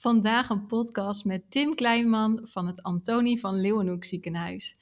Vandaag 0.00 0.48
een 0.48 0.66
podcast 0.66 1.24
met 1.24 1.50
Tim 1.50 1.74
Kleinman 1.74 2.40
van 2.42 2.66
het 2.66 2.82
Antonie 2.82 3.40
van 3.40 3.60
Leeuwenhoek 3.60 4.04
ziekenhuis. 4.04 4.76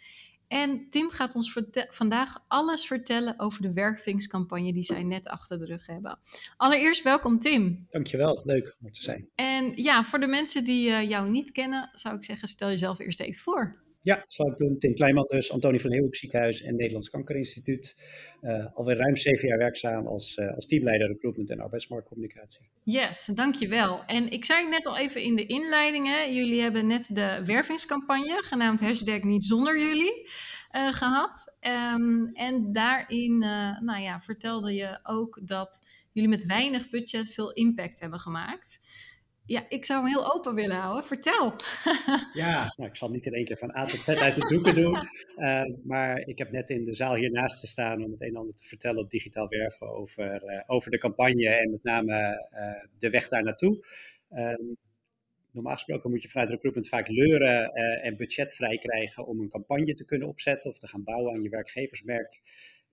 En 0.49 0.87
Tim 0.91 1.11
gaat 1.11 1.35
ons 1.35 1.59
vandaag 1.89 2.45
alles 2.49 2.87
vertellen 2.87 3.39
over 3.39 3.63
de 3.63 3.73
wervingscampagne 3.73 4.73
die 4.73 4.83
zij 4.83 5.03
net 5.03 5.29
achter 5.29 5.59
de 5.59 5.65
rug 5.65 5.87
hebben. 5.87 6.19
Allereerst 6.57 7.03
welkom 7.03 7.39
Tim. 7.39 7.87
Dankjewel, 7.91 8.41
leuk 8.45 8.77
om 8.81 8.87
er 8.87 8.93
te 8.93 9.03
zijn. 9.03 9.29
En 9.35 9.73
ja, 9.83 10.05
voor 10.05 10.19
de 10.19 10.27
mensen 10.27 10.65
die 10.65 10.89
uh, 10.89 11.09
jou 11.09 11.31
niet 11.31 11.53
kennen, 11.53 11.91
zou 11.93 12.17
ik 12.17 12.25
zeggen, 12.25 12.49
stel 12.49 12.69
jezelf 12.69 12.99
eerst 12.99 13.21
even 13.21 13.43
voor. 13.43 13.85
Ja, 14.07 14.25
zal 14.29 14.51
ik 14.51 14.57
doen. 14.57 14.79
Tim 14.79 14.95
Kleinman 14.95 15.27
dus, 15.29 15.53
Antonie 15.53 15.81
van 15.81 15.91
Leeuwenhoek 15.91 16.17
ziekenhuis 16.17 16.63
en 16.63 16.77
Nederlands 16.77 17.11
Kankerinstituut. 17.11 17.97
Uh, 18.43 18.67
alweer 18.75 18.97
ruim 18.97 19.17
zeven 19.17 19.49
jaar 19.49 19.59
werkzaam 19.59 20.07
als, 20.07 20.37
uh, 20.37 20.55
als 20.55 20.67
teamleider 20.67 21.09
recruitment 21.09 21.51
en 21.51 21.61
arbeidsmarktcommunicatie. 21.61 22.69
Yes, 22.85 23.25
dankjewel. 23.25 24.05
En 24.05 24.31
ik 24.31 24.45
zei 24.45 24.69
net 24.69 24.87
al 24.87 24.97
even 24.97 25.23
in 25.23 25.37
de 25.37 25.47
inleiding, 25.47 26.07
hè, 26.07 26.23
jullie 26.23 26.61
hebben 26.61 26.87
net 26.87 27.15
de 27.15 27.43
wervingscampagne, 27.45 28.43
genaamd 28.43 28.81
hashtag 28.81 29.23
niet 29.23 29.45
zonder 29.45 29.79
jullie, 29.79 30.29
uh, 30.73 30.93
gehad. 30.93 31.55
Um, 31.61 32.31
en 32.33 32.73
daarin 32.73 33.39
nou 33.81 34.01
ja, 34.01 34.21
vertelde 34.21 34.75
je 34.75 34.99
ook 35.03 35.41
dat 35.45 35.81
jullie 36.13 36.31
met 36.31 36.47
weinig 36.47 36.91
budget 36.91 37.29
veel 37.29 37.53
impact 37.53 38.01
hebben 38.01 38.21
gemaakt. 38.21 38.81
Ja, 39.47 39.67
ik 39.69 39.85
zou 39.85 40.01
hem 40.01 40.09
heel 40.09 40.35
open 40.35 40.55
willen 40.55 40.77
houden. 40.77 41.05
Vertel. 41.05 41.55
ja, 42.43 42.73
nou, 42.77 42.91
ik 42.91 42.97
zal 42.97 43.11
niet 43.11 43.27
in 43.27 43.33
één 43.33 43.45
keer 43.45 43.57
van 43.57 43.77
A 43.77 43.85
tot 43.85 44.05
Z 44.05 44.09
uit 44.09 44.35
de 44.35 44.49
doeken 44.49 44.75
doen. 44.75 44.99
Uh, 45.37 45.63
maar 45.85 46.19
ik 46.19 46.39
heb 46.39 46.51
net 46.51 46.71
in 46.71 46.85
de 46.85 46.95
zaal 46.95 47.15
hiernaast 47.15 47.61
gestaan 47.61 48.05
om 48.05 48.11
het 48.11 48.21
een 48.21 48.29
en 48.29 48.37
ander 48.37 48.55
te 48.55 48.67
vertellen 48.67 49.03
op 49.03 49.11
digitaal 49.11 49.49
werven 49.49 49.89
over, 49.89 50.43
uh, 50.45 50.63
over 50.67 50.91
de 50.91 50.99
campagne 50.99 51.49
en 51.49 51.71
met 51.71 51.83
name 51.83 52.47
uh, 52.53 52.91
de 52.99 53.11
weg 53.11 53.29
daar 53.29 53.43
naartoe. 53.43 53.85
Ehm, 54.31 54.65
normaal 55.51 55.75
gesproken 55.75 56.11
moet 56.11 56.23
je 56.23 56.29
vanuit 56.29 56.51
recruitment 56.51 56.89
vaak 56.89 57.09
leuren 57.09 57.73
en 58.03 58.17
budget 58.17 58.55
vrij 58.55 58.79
krijgen 58.79 59.27
om 59.27 59.41
een 59.41 59.49
campagne 59.49 59.95
te 59.95 60.05
kunnen 60.05 60.29
opzetten 60.29 60.71
of 60.71 60.79
te 60.79 60.89
gaan 60.89 61.05
bouwen 61.05 61.35
aan 61.35 61.43
je 61.43 61.49
werkgeversmerk. 61.49 62.41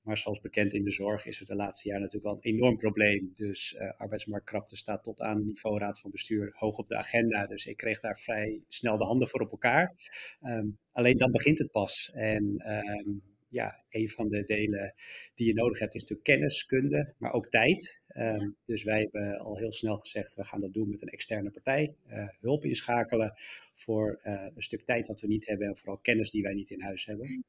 Maar 0.03 0.17
zoals 0.17 0.41
bekend 0.41 0.73
in 0.73 0.83
de 0.83 0.91
zorg 0.91 1.25
is 1.25 1.39
het 1.39 1.47
de 1.47 1.55
laatste 1.55 1.89
jaar 1.89 1.99
natuurlijk 1.99 2.25
wel 2.25 2.37
een 2.41 2.53
enorm 2.55 2.77
probleem. 2.77 3.31
Dus 3.33 3.73
uh, 3.73 3.91
arbeidsmarktkrapte 3.97 4.75
staat 4.75 5.03
tot 5.03 5.21
aan 5.21 5.45
niveau 5.45 5.79
raad 5.79 5.99
van 5.99 6.11
bestuur 6.11 6.53
hoog 6.55 6.77
op 6.77 6.87
de 6.87 6.95
agenda. 6.95 7.47
Dus 7.47 7.65
ik 7.65 7.77
kreeg 7.77 7.99
daar 7.99 8.19
vrij 8.19 8.61
snel 8.67 8.97
de 8.97 9.05
handen 9.05 9.27
voor 9.27 9.41
op 9.41 9.51
elkaar. 9.51 9.95
Um, 10.41 10.77
alleen 10.91 11.17
dan 11.17 11.31
begint 11.31 11.59
het 11.59 11.71
pas. 11.71 12.11
En 12.13 12.71
um, 12.97 13.21
ja, 13.49 13.83
een 13.89 14.09
van 14.09 14.29
de 14.29 14.43
delen 14.45 14.93
die 15.35 15.47
je 15.47 15.53
nodig 15.53 15.79
hebt 15.79 15.95
is 15.95 16.01
natuurlijk 16.01 16.29
kennis, 16.29 16.65
kunde, 16.65 17.13
maar 17.17 17.33
ook 17.33 17.49
tijd. 17.49 18.01
Um, 18.17 18.55
dus 18.65 18.83
wij 18.83 18.99
hebben 18.99 19.39
al 19.39 19.57
heel 19.57 19.73
snel 19.73 19.97
gezegd, 19.97 20.35
we 20.35 20.43
gaan 20.43 20.61
dat 20.61 20.73
doen 20.73 20.89
met 20.89 21.01
een 21.01 21.07
externe 21.07 21.51
partij. 21.51 21.95
Uh, 22.07 22.27
hulp 22.39 22.65
inschakelen 22.65 23.33
voor 23.73 24.19
uh, 24.23 24.45
een 24.55 24.61
stuk 24.61 24.81
tijd 24.81 25.05
dat 25.05 25.21
we 25.21 25.27
niet 25.27 25.47
hebben 25.47 25.67
en 25.67 25.77
vooral 25.77 25.97
kennis 25.97 26.31
die 26.31 26.43
wij 26.43 26.53
niet 26.53 26.69
in 26.69 26.81
huis 26.81 27.05
hebben. 27.05 27.43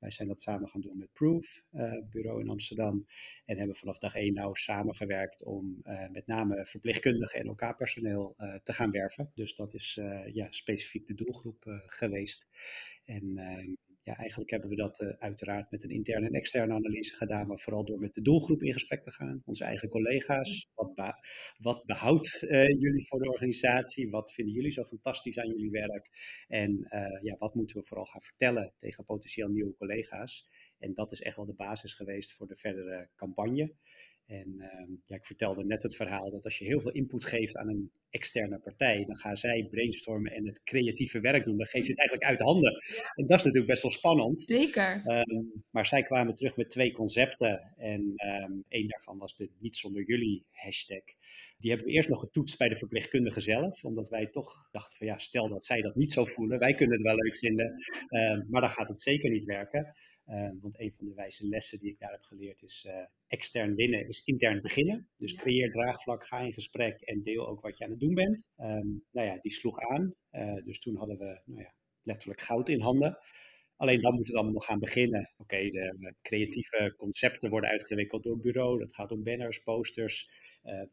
Wij 0.00 0.10
zijn 0.10 0.28
dat 0.28 0.40
samen 0.40 0.68
gaan 0.68 0.80
doen 0.80 0.98
met 0.98 1.12
Proof, 1.12 1.62
uh, 1.72 1.92
bureau 2.10 2.40
in 2.40 2.48
Amsterdam. 2.48 3.06
En 3.44 3.58
hebben 3.58 3.76
vanaf 3.76 3.98
dag 3.98 4.14
één 4.14 4.34
nauw 4.34 4.54
samengewerkt 4.54 5.44
om 5.44 5.80
uh, 5.84 6.08
met 6.08 6.26
name 6.26 6.66
verpleegkundigen 6.66 7.40
en 7.40 7.46
elkaar-personeel 7.46 8.34
uh, 8.38 8.54
te 8.62 8.72
gaan 8.72 8.90
werven. 8.90 9.30
Dus 9.34 9.54
dat 9.54 9.74
is 9.74 10.00
ja, 10.32 10.46
specifiek 10.50 11.06
de 11.06 11.14
doelgroep 11.14 11.80
geweest. 11.86 12.48
En 13.04 13.38
ehm, 13.38 13.74
ja, 14.02 14.16
eigenlijk 14.16 14.50
hebben 14.50 14.68
we 14.70 14.76
dat 14.76 15.00
uh, 15.00 15.08
uiteraard 15.18 15.70
met 15.70 15.82
een 15.82 15.90
interne 15.90 16.26
en 16.26 16.32
externe 16.32 16.74
analyse 16.74 17.16
gedaan, 17.16 17.46
maar 17.46 17.58
vooral 17.58 17.84
door 17.84 17.98
met 17.98 18.14
de 18.14 18.22
doelgroep 18.22 18.62
in 18.62 18.72
gesprek 18.72 19.02
te 19.02 19.10
gaan. 19.10 19.42
Onze 19.44 19.64
eigen 19.64 19.88
collega's. 19.88 20.70
Wat, 20.74 20.94
be 20.94 21.12
wat 21.58 21.84
behoudt 21.84 22.42
uh, 22.42 22.66
jullie 22.66 23.06
voor 23.06 23.18
de 23.18 23.30
organisatie? 23.30 24.10
Wat 24.10 24.32
vinden 24.32 24.54
jullie 24.54 24.70
zo 24.70 24.84
fantastisch 24.84 25.38
aan 25.38 25.48
jullie 25.48 25.70
werk? 25.70 26.10
En 26.48 26.70
uh, 26.70 27.22
ja, 27.22 27.36
wat 27.38 27.54
moeten 27.54 27.76
we 27.76 27.86
vooral 27.86 28.06
gaan 28.06 28.22
vertellen 28.22 28.72
tegen 28.76 29.04
potentieel 29.04 29.48
nieuwe 29.48 29.74
collega's? 29.74 30.46
En 30.78 30.94
dat 30.94 31.12
is 31.12 31.20
echt 31.20 31.36
wel 31.36 31.46
de 31.46 31.54
basis 31.54 31.94
geweest 31.94 32.32
voor 32.32 32.46
de 32.46 32.56
verdere 32.56 33.08
campagne. 33.16 33.74
En 34.30 34.54
uh, 34.56 34.96
ja, 35.04 35.16
ik 35.16 35.26
vertelde 35.26 35.64
net 35.64 35.82
het 35.82 35.96
verhaal 35.96 36.30
dat 36.30 36.44
als 36.44 36.58
je 36.58 36.64
heel 36.64 36.80
veel 36.80 36.90
input 36.90 37.24
geeft 37.24 37.56
aan 37.56 37.68
een 37.68 37.90
externe 38.10 38.58
partij, 38.58 39.04
dan 39.04 39.16
gaan 39.16 39.36
zij 39.36 39.66
brainstormen 39.70 40.32
en 40.32 40.46
het 40.46 40.62
creatieve 40.62 41.20
werk 41.20 41.44
doen. 41.44 41.56
Dan 41.56 41.66
geef 41.66 41.82
je 41.82 41.90
het 41.90 41.98
eigenlijk 41.98 42.30
uit 42.30 42.40
handen. 42.40 42.72
Ja. 42.72 43.12
En 43.14 43.26
dat 43.26 43.38
is 43.38 43.44
natuurlijk 43.44 43.70
best 43.70 43.82
wel 43.82 43.90
spannend. 43.90 44.40
Zeker. 44.40 45.02
Um, 45.06 45.64
maar 45.70 45.86
zij 45.86 46.02
kwamen 46.02 46.34
terug 46.34 46.56
met 46.56 46.70
twee 46.70 46.92
concepten. 46.92 47.74
En 47.76 48.00
um, 48.00 48.64
één 48.68 48.88
daarvan 48.88 49.18
was 49.18 49.36
de 49.36 49.50
Niet 49.58 49.76
zonder 49.76 50.02
jullie 50.02 50.44
hashtag. 50.50 51.04
Die 51.58 51.70
hebben 51.70 51.88
we 51.88 51.94
eerst 51.94 52.08
nog 52.08 52.20
getoetst 52.20 52.58
bij 52.58 52.68
de 52.68 52.76
verpleegkundige 52.76 53.40
zelf. 53.40 53.84
Omdat 53.84 54.08
wij 54.08 54.26
toch 54.26 54.68
dachten 54.70 54.98
van 54.98 55.06
ja, 55.06 55.18
stel 55.18 55.48
dat 55.48 55.64
zij 55.64 55.80
dat 55.80 55.94
niet 55.94 56.12
zo 56.12 56.24
voelen. 56.24 56.58
Wij 56.58 56.74
kunnen 56.74 56.96
het 56.96 57.06
wel 57.06 57.16
leuk 57.16 57.36
vinden. 57.36 57.74
Um, 58.08 58.46
maar 58.48 58.60
dan 58.60 58.70
gaat 58.70 58.88
het 58.88 59.00
zeker 59.00 59.30
niet 59.30 59.44
werken. 59.44 59.94
Uh, 60.30 60.50
want 60.60 60.80
een 60.80 60.92
van 60.92 61.06
de 61.06 61.14
wijze 61.14 61.48
lessen 61.48 61.78
die 61.78 61.90
ik 61.90 61.98
daar 61.98 62.10
heb 62.10 62.22
geleerd 62.22 62.62
is 62.62 62.86
uh, 62.88 63.04
extern 63.26 63.74
winnen 63.74 64.08
is 64.08 64.24
intern 64.24 64.60
beginnen. 64.60 65.08
Dus 65.16 65.34
creëer 65.34 65.70
draagvlak, 65.70 66.26
ga 66.26 66.38
in 66.40 66.52
gesprek 66.52 67.00
en 67.00 67.22
deel 67.22 67.48
ook 67.48 67.60
wat 67.60 67.78
je 67.78 67.84
aan 67.84 67.90
het 67.90 68.00
doen 68.00 68.14
bent. 68.14 68.52
Um, 68.58 69.04
nou 69.10 69.26
ja, 69.26 69.38
die 69.40 69.52
sloeg 69.52 69.78
aan. 69.78 70.14
Uh, 70.32 70.64
dus 70.64 70.78
toen 70.78 70.96
hadden 70.96 71.18
we 71.18 71.40
nou 71.44 71.62
ja, 71.62 71.74
letterlijk 72.02 72.40
goud 72.40 72.68
in 72.68 72.80
handen. 72.80 73.18
Alleen 73.76 74.00
dan 74.00 74.14
moet 74.14 74.26
het 74.26 74.34
allemaal 74.34 74.52
nog 74.52 74.64
gaan 74.64 74.78
beginnen. 74.78 75.30
Oké, 75.36 75.42
okay, 75.42 75.70
de 75.70 76.14
creatieve 76.22 76.94
concepten 76.96 77.50
worden 77.50 77.70
uitgewikkeld 77.70 78.22
door 78.22 78.32
het 78.32 78.42
bureau. 78.42 78.78
Dat 78.78 78.94
gaat 78.94 79.10
om 79.10 79.22
banners, 79.22 79.62
posters, 79.62 80.30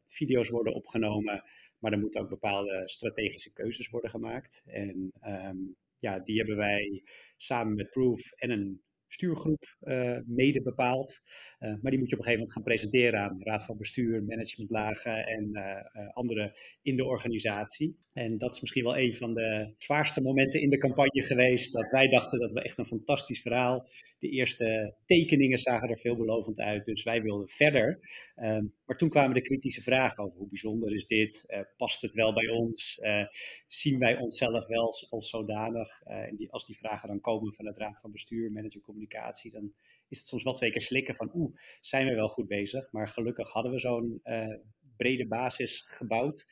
video's 0.06 0.50
worden 0.50 0.74
opgenomen. 0.74 1.44
Maar 1.80 1.92
er 1.92 2.00
moeten 2.00 2.22
ook 2.22 2.30
bepaalde 2.30 2.82
strategische 2.86 3.54
keuzes 3.54 3.90
worden 3.90 4.10
gemaakt. 4.10 4.64
En 4.66 5.12
um, 5.26 5.76
ja, 5.98 6.20
die 6.20 6.38
hebben 6.38 6.58
wij 6.58 7.04
samen 7.38 7.76
met 7.76 7.90
Proof 7.90 8.32
en 8.32 8.50
een 8.50 8.82
stuurgroep 9.08 9.78
uh, 9.82 10.18
mede 10.26 10.62
bepaald. 10.62 11.22
Uh, 11.60 11.70
maar 11.82 11.92
die 11.92 12.00
moet 12.00 12.10
je 12.10 12.16
op 12.16 12.26
een 12.26 12.28
gegeven 12.28 12.34
moment 12.34 12.52
gaan 12.52 12.64
presenteren 12.64 13.20
aan 13.20 13.44
raad 13.44 13.66
van 13.66 13.78
bestuur, 13.78 14.24
managementlagen 14.24 15.26
en 15.26 15.50
uh, 15.54 16.14
anderen 16.14 16.52
in 16.82 16.96
de 16.96 17.06
organisatie. 17.06 17.98
En 18.14 18.38
dat 18.38 18.54
is 18.54 18.62
misschien 18.62 18.84
wel 18.84 18.98
een 18.98 19.16
van 19.16 19.34
de 19.34 19.74
zwaarste 19.78 20.22
momenten 20.22 20.62
in 20.62 20.70
de 20.70 20.78
campagne 20.78 21.24
geweest. 21.24 21.74
Dat 21.74 21.90
wij 21.90 22.08
dachten 22.08 22.40
dat 22.40 22.52
we 22.52 22.62
echt 22.62 22.78
een 22.78 22.86
fantastisch 22.86 23.42
verhaal. 23.42 23.88
De 24.20 24.30
eerste 24.30 24.96
tekeningen 25.06 25.58
zagen 25.58 25.90
er 25.90 26.00
veelbelovend 26.00 26.60
uit, 26.60 26.86
dus 26.86 27.04
wij 27.04 27.22
wilden 27.22 27.48
verder. 27.48 28.00
Um, 28.36 28.74
maar 28.88 28.98
toen 28.98 29.10
kwamen 29.10 29.34
de 29.34 29.42
kritische 29.42 29.82
vragen 29.82 30.24
over 30.24 30.38
hoe 30.38 30.48
bijzonder 30.48 30.94
is 30.94 31.08
dit? 31.08 31.66
past 31.78 32.02
het 32.02 32.14
wel 32.14 32.34
bij 32.34 32.48
ons? 32.50 33.00
zien 33.68 34.00
wij 34.00 34.18
onszelf 34.18 34.68
wel 34.68 34.86
als, 34.86 35.12
als 35.12 35.30
zodanig? 35.30 36.02
en 36.02 36.36
die, 36.36 36.52
als 36.52 36.66
die 36.66 36.78
vragen 36.78 37.08
dan 37.08 37.22
komen 37.22 37.54
van 37.54 37.66
het 37.66 37.78
raad 37.78 38.00
van 38.00 38.12
bestuur, 38.12 38.52
management 38.52 38.86
communicatie, 38.86 39.52
dan 39.52 39.74
is 40.10 40.18
het 40.18 40.28
soms 40.28 40.44
wel 40.44 40.54
twee 40.54 40.72
keer 40.72 40.82
slikken 40.82 41.16
van 41.16 41.32
oeh, 41.34 41.56
zijn 41.82 42.08
we 42.08 42.16
wel 42.16 42.28
goed 42.28 42.48
bezig. 42.48 42.92
Maar 42.92 43.08
gelukkig 43.08 43.50
hadden 43.50 43.72
we 43.72 43.80
zo'n 43.80 44.22
brede 44.98 45.28
basis 45.28 45.82
gebouwd 45.82 46.46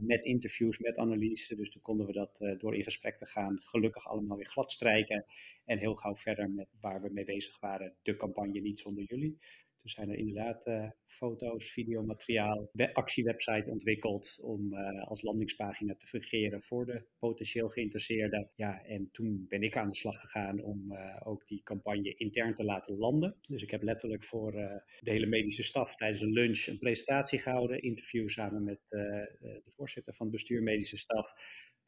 met 0.00 0.24
interviews, 0.24 0.78
met 0.78 0.98
analyse. 0.98 1.56
Dus 1.56 1.70
toen 1.70 1.82
konden 1.82 2.06
we 2.06 2.12
dat 2.12 2.54
door 2.58 2.76
in 2.76 2.84
gesprek 2.84 3.16
te 3.16 3.26
gaan 3.26 3.60
gelukkig 3.62 4.08
allemaal 4.08 4.36
weer 4.36 4.46
glad 4.46 4.70
strijken. 4.70 5.24
En 5.64 5.78
heel 5.78 5.94
gauw 5.94 6.16
verder 6.16 6.50
met 6.50 6.68
waar 6.80 7.02
we 7.02 7.10
mee 7.12 7.24
bezig 7.24 7.60
waren, 7.60 7.94
de 8.02 8.16
campagne 8.16 8.60
Niet 8.60 8.80
Zonder 8.80 9.04
Jullie. 9.04 9.38
Toen 9.80 9.90
zijn 9.90 10.10
er 10.10 10.16
inderdaad 10.16 10.66
uh, 10.66 10.90
foto's, 11.06 11.70
videomateriaal, 11.72 12.70
actiewebsite 12.92 13.70
ontwikkeld 13.70 14.38
om 14.42 14.72
uh, 14.72 15.02
als 15.08 15.22
landingspagina 15.22 15.94
te 15.94 16.06
fungeren 16.06 16.62
voor 16.62 16.86
de 16.86 17.04
potentieel 17.18 17.68
geïnteresseerden. 17.68 18.50
Ja, 18.54 18.84
en 18.84 19.08
toen 19.12 19.46
ben 19.48 19.62
ik 19.62 19.76
aan 19.76 19.88
de 19.88 19.94
slag 19.94 20.20
gegaan 20.20 20.62
om 20.62 20.92
uh, 20.92 21.16
ook 21.24 21.46
die 21.46 21.62
campagne 21.62 22.14
intern 22.14 22.54
te 22.54 22.64
laten 22.64 22.96
landen. 22.96 23.36
Dus 23.48 23.62
ik 23.62 23.70
heb 23.70 23.82
letterlijk 23.82 24.24
voor 24.24 24.52
de 24.52 25.10
hele 25.10 25.26
medische 25.26 25.64
staf 25.64 25.96
tijdens 25.96 26.20
een 26.20 26.32
lunch 26.32 26.66
een 26.66 26.78
presentatie 26.78 27.38
gehouden, 27.38 27.82
interview 27.82 28.28
samen 28.28 28.64
met 28.64 28.80
de 28.88 29.62
voorzitter 29.66 30.14
van 30.14 30.26
het 30.26 30.34
bestuur 30.34 30.62
medische 30.62 30.96
staf 30.96 31.32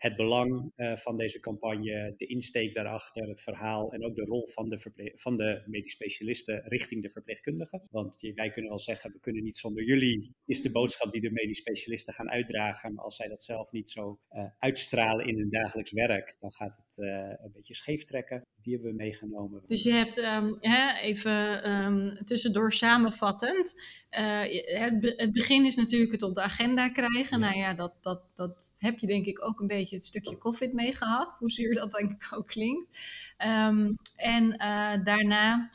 het 0.02 0.16
belang 0.16 0.72
uh, 0.76 0.96
van 0.96 1.16
deze 1.16 1.40
campagne, 1.40 2.14
de 2.16 2.26
insteek 2.26 2.74
daarachter, 2.74 3.28
het 3.28 3.42
verhaal 3.42 3.92
en 3.92 4.04
ook 4.04 4.14
de 4.14 4.24
rol 4.24 4.46
van 4.46 4.68
de, 4.68 5.12
van 5.14 5.36
de 5.36 5.62
medisch 5.66 5.92
specialisten 5.92 6.62
richting 6.64 7.02
de 7.02 7.10
verpleegkundigen. 7.10 7.82
Want 7.90 8.16
wij 8.34 8.50
kunnen 8.50 8.70
wel 8.70 8.78
zeggen, 8.78 9.12
we 9.12 9.20
kunnen 9.20 9.42
niet 9.42 9.56
zonder 9.56 9.84
jullie, 9.84 10.34
is 10.44 10.62
de 10.62 10.70
boodschap 10.70 11.12
die 11.12 11.20
de 11.20 11.30
medisch 11.30 11.58
specialisten 11.58 12.14
gaan 12.14 12.30
uitdragen. 12.30 12.94
Maar 12.94 13.04
als 13.04 13.16
zij 13.16 13.28
dat 13.28 13.42
zelf 13.42 13.72
niet 13.72 13.90
zo 13.90 14.18
uh, 14.32 14.44
uitstralen 14.58 15.26
in 15.26 15.38
hun 15.38 15.50
dagelijks 15.50 15.92
werk, 15.92 16.36
dan 16.40 16.52
gaat 16.52 16.76
het 16.84 16.96
uh, 16.98 17.08
een 17.16 17.52
beetje 17.52 17.74
scheef 17.74 18.04
trekken. 18.04 18.46
Die 18.60 18.72
hebben 18.74 18.90
we 18.90 18.96
meegenomen. 18.96 19.62
Dus 19.66 19.82
je 19.82 19.92
hebt 19.92 20.16
um, 20.16 20.56
hè, 20.60 21.00
even 21.00 21.70
um, 21.70 22.24
tussendoor 22.24 22.72
samenvattend. 22.72 23.74
Het, 24.08 25.14
het, 25.16 25.32
begin 25.32 25.64
is 25.64 25.76
natuurlijk 25.76 26.12
het 26.12 26.22
op 26.22 26.34
de 26.34 26.42
agenda 26.42 26.88
krijgen. 26.88 27.40
Ja. 27.40 27.46
Nou 27.46 27.58
ja, 27.58 27.74
dat, 27.74 27.94
dat, 28.00 28.22
dat 28.34 28.71
heb 28.82 28.98
je 28.98 29.06
denk 29.06 29.26
ik 29.26 29.44
ook 29.44 29.60
een 29.60 29.66
beetje 29.66 29.96
het 29.96 30.06
stukje 30.06 30.38
COVID 30.38 30.72
mee 30.72 30.92
gehad. 30.92 31.34
Hoe 31.38 31.50
zuur 31.50 31.74
dat 31.74 31.92
denk 31.92 32.10
ik 32.10 32.28
ook 32.30 32.46
klinkt. 32.46 32.98
Um, 33.38 33.96
en 34.16 34.44
uh, 34.44 35.04
daarna 35.04 35.70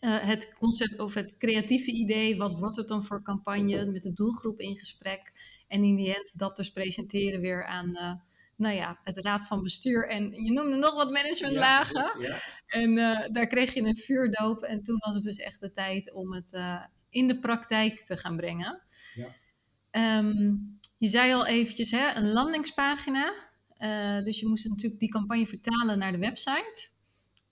uh, 0.00 0.20
het 0.20 0.54
concept 0.58 1.00
of 1.00 1.14
het 1.14 1.36
creatieve 1.38 1.90
idee. 1.90 2.36
Wat 2.36 2.58
wordt 2.58 2.76
het 2.76 2.88
dan 2.88 3.04
voor 3.04 3.22
campagne? 3.22 3.84
Met 3.84 4.02
de 4.02 4.12
doelgroep 4.12 4.60
in 4.60 4.76
gesprek. 4.78 5.32
En 5.68 5.84
in 5.84 5.96
die 5.96 6.14
end 6.14 6.38
dat 6.38 6.56
dus 6.56 6.70
presenteren 6.70 7.40
weer 7.40 7.66
aan 7.66 7.88
uh, 7.88 8.12
nou 8.56 8.74
ja, 8.74 9.00
het 9.04 9.18
raad 9.18 9.46
van 9.46 9.62
bestuur. 9.62 10.08
En 10.08 10.44
je 10.44 10.52
noemde 10.52 10.76
nog 10.76 10.94
wat 10.94 11.10
managementlagen. 11.10 12.20
Ja, 12.20 12.28
ja. 12.28 12.38
En 12.66 12.94
daar 13.32 13.46
kreeg 13.46 13.74
je 13.74 13.82
een 13.82 13.96
vuurdoop. 13.96 14.62
En 14.62 14.82
toen 14.82 14.96
was 14.98 15.14
het 15.14 15.22
dus 15.22 15.38
echt 15.38 15.60
de 15.60 15.72
tijd 15.72 16.12
om 16.12 16.32
het 16.32 16.60
in 17.10 17.28
de 17.28 17.38
praktijk 17.38 18.00
te 18.00 18.16
gaan 18.16 18.36
brengen. 18.36 18.82
Ja. 19.14 20.18
Um, 20.18 20.80
je 21.02 21.08
zei 21.08 21.32
al 21.32 21.46
eventjes, 21.46 21.90
hè, 21.90 22.14
een 22.14 22.32
landingspagina. 22.32 23.32
Uh, 23.78 24.24
dus 24.24 24.40
je 24.40 24.48
moest 24.48 24.68
natuurlijk 24.68 25.00
die 25.00 25.08
campagne 25.08 25.46
vertalen 25.46 25.98
naar 25.98 26.12
de 26.12 26.18
website. 26.18 26.91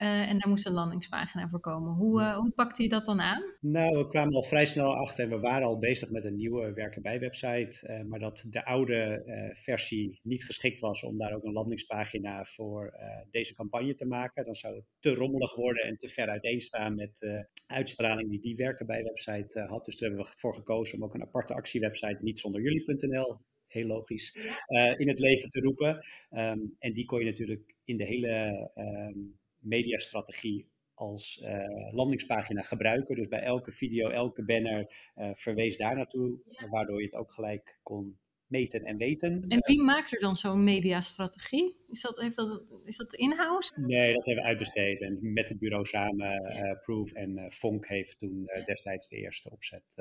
Uh, 0.01 0.29
en 0.29 0.39
daar 0.39 0.49
moest 0.49 0.65
een 0.65 0.73
landingspagina 0.73 1.49
voor 1.49 1.59
komen. 1.59 1.93
Hoe, 1.93 2.21
uh, 2.21 2.37
hoe 2.37 2.51
pakte 2.51 2.83
je 2.83 2.89
dat 2.89 3.05
dan 3.05 3.21
aan? 3.21 3.43
Nou, 3.59 3.97
we 3.97 4.07
kwamen 4.07 4.33
al 4.33 4.43
vrij 4.43 4.65
snel 4.65 4.95
achter 4.95 5.23
en 5.23 5.29
we 5.29 5.39
waren 5.39 5.67
al 5.67 5.79
bezig 5.79 6.09
met 6.09 6.25
een 6.25 6.35
nieuwe 6.35 6.73
werken 6.73 7.01
bij 7.01 7.19
website. 7.19 7.87
Uh, 7.87 8.01
maar 8.01 8.19
dat 8.19 8.45
de 8.49 8.65
oude 8.65 9.23
versie 9.53 10.19
niet 10.23 10.45
geschikt 10.45 10.79
was 10.79 11.03
om 11.03 11.17
daar 11.17 11.33
ook 11.35 11.43
een 11.43 11.53
landingspagina 11.53 12.45
voor 12.45 12.93
deze 13.29 13.55
campagne 13.55 13.95
te 13.95 14.05
maken. 14.05 14.45
Dan 14.45 14.55
zou 14.55 14.75
het 14.75 14.85
te 14.99 15.13
rommelig 15.13 15.55
worden 15.55 15.83
en 15.83 15.97
te 15.97 16.07
ver 16.07 16.29
uiteenstaan 16.29 16.95
met 16.95 17.17
de 17.17 17.47
uitstraling 17.67 18.29
die 18.29 18.41
die 18.41 18.55
werken 18.55 18.85
bij 18.85 19.03
website 19.03 19.59
had. 19.59 19.85
Dus 19.85 19.97
daar 19.97 20.09
hebben 20.09 20.27
we 20.27 20.33
voor 20.37 20.53
gekozen 20.53 20.97
om 20.97 21.03
ook 21.03 21.13
een 21.13 21.21
aparte 21.21 21.53
actiewebsite, 21.53 22.17
niet 22.21 22.39
zonder 22.39 22.61
jullie.nl, 22.61 23.39
heel 23.67 23.85
logisch, 23.85 24.35
uh, 24.67 24.99
in 24.99 25.07
het 25.07 25.19
leven 25.19 25.49
te 25.49 25.59
roepen. 25.59 26.05
Um, 26.29 26.75
en 26.79 26.93
die 26.93 27.05
kon 27.05 27.19
je 27.19 27.25
natuurlijk 27.25 27.75
in 27.83 27.97
de 27.97 28.05
hele 28.05 28.71
um, 28.75 29.39
mediastrategie 29.61 30.69
als 30.93 31.41
uh, 31.43 31.93
landingspagina 31.93 32.61
gebruiken. 32.61 33.15
Dus 33.15 33.27
bij 33.27 33.41
elke 33.41 33.71
video, 33.71 34.09
elke 34.09 34.43
banner 34.43 35.11
uh, 35.15 35.29
verwees 35.33 35.77
daar 35.77 35.95
naartoe, 35.95 36.39
ja. 36.49 36.69
waardoor 36.69 36.99
je 36.99 37.05
het 37.05 37.15
ook 37.15 37.33
gelijk 37.33 37.79
kon 37.83 38.19
meten 38.47 38.81
en 38.83 38.97
weten. 38.97 39.45
En 39.47 39.59
wie 39.61 39.81
maakt 39.81 40.13
er 40.13 40.19
dan 40.19 40.35
zo'n 40.35 40.63
mediastrategie? 40.63 41.75
Is 41.89 42.01
dat, 42.01 42.19
heeft 42.19 42.35
dat, 42.35 42.63
is 42.83 42.97
dat 42.97 43.13
in-house? 43.13 43.71
Nee, 43.75 44.13
dat 44.13 44.25
hebben 44.25 44.43
we 44.43 44.49
uitbesteed 44.49 45.01
en 45.01 45.33
met 45.33 45.49
het 45.49 45.59
bureau 45.59 45.85
samen, 45.85 46.27
ja. 46.27 46.65
uh, 46.65 46.81
Proof 46.81 47.11
en 47.11 47.51
Fonk 47.51 47.87
heeft 47.87 48.19
toen 48.19 48.49
destijds 48.65 49.07
de 49.07 49.17
eerste 49.17 49.51
opzet 49.51 49.95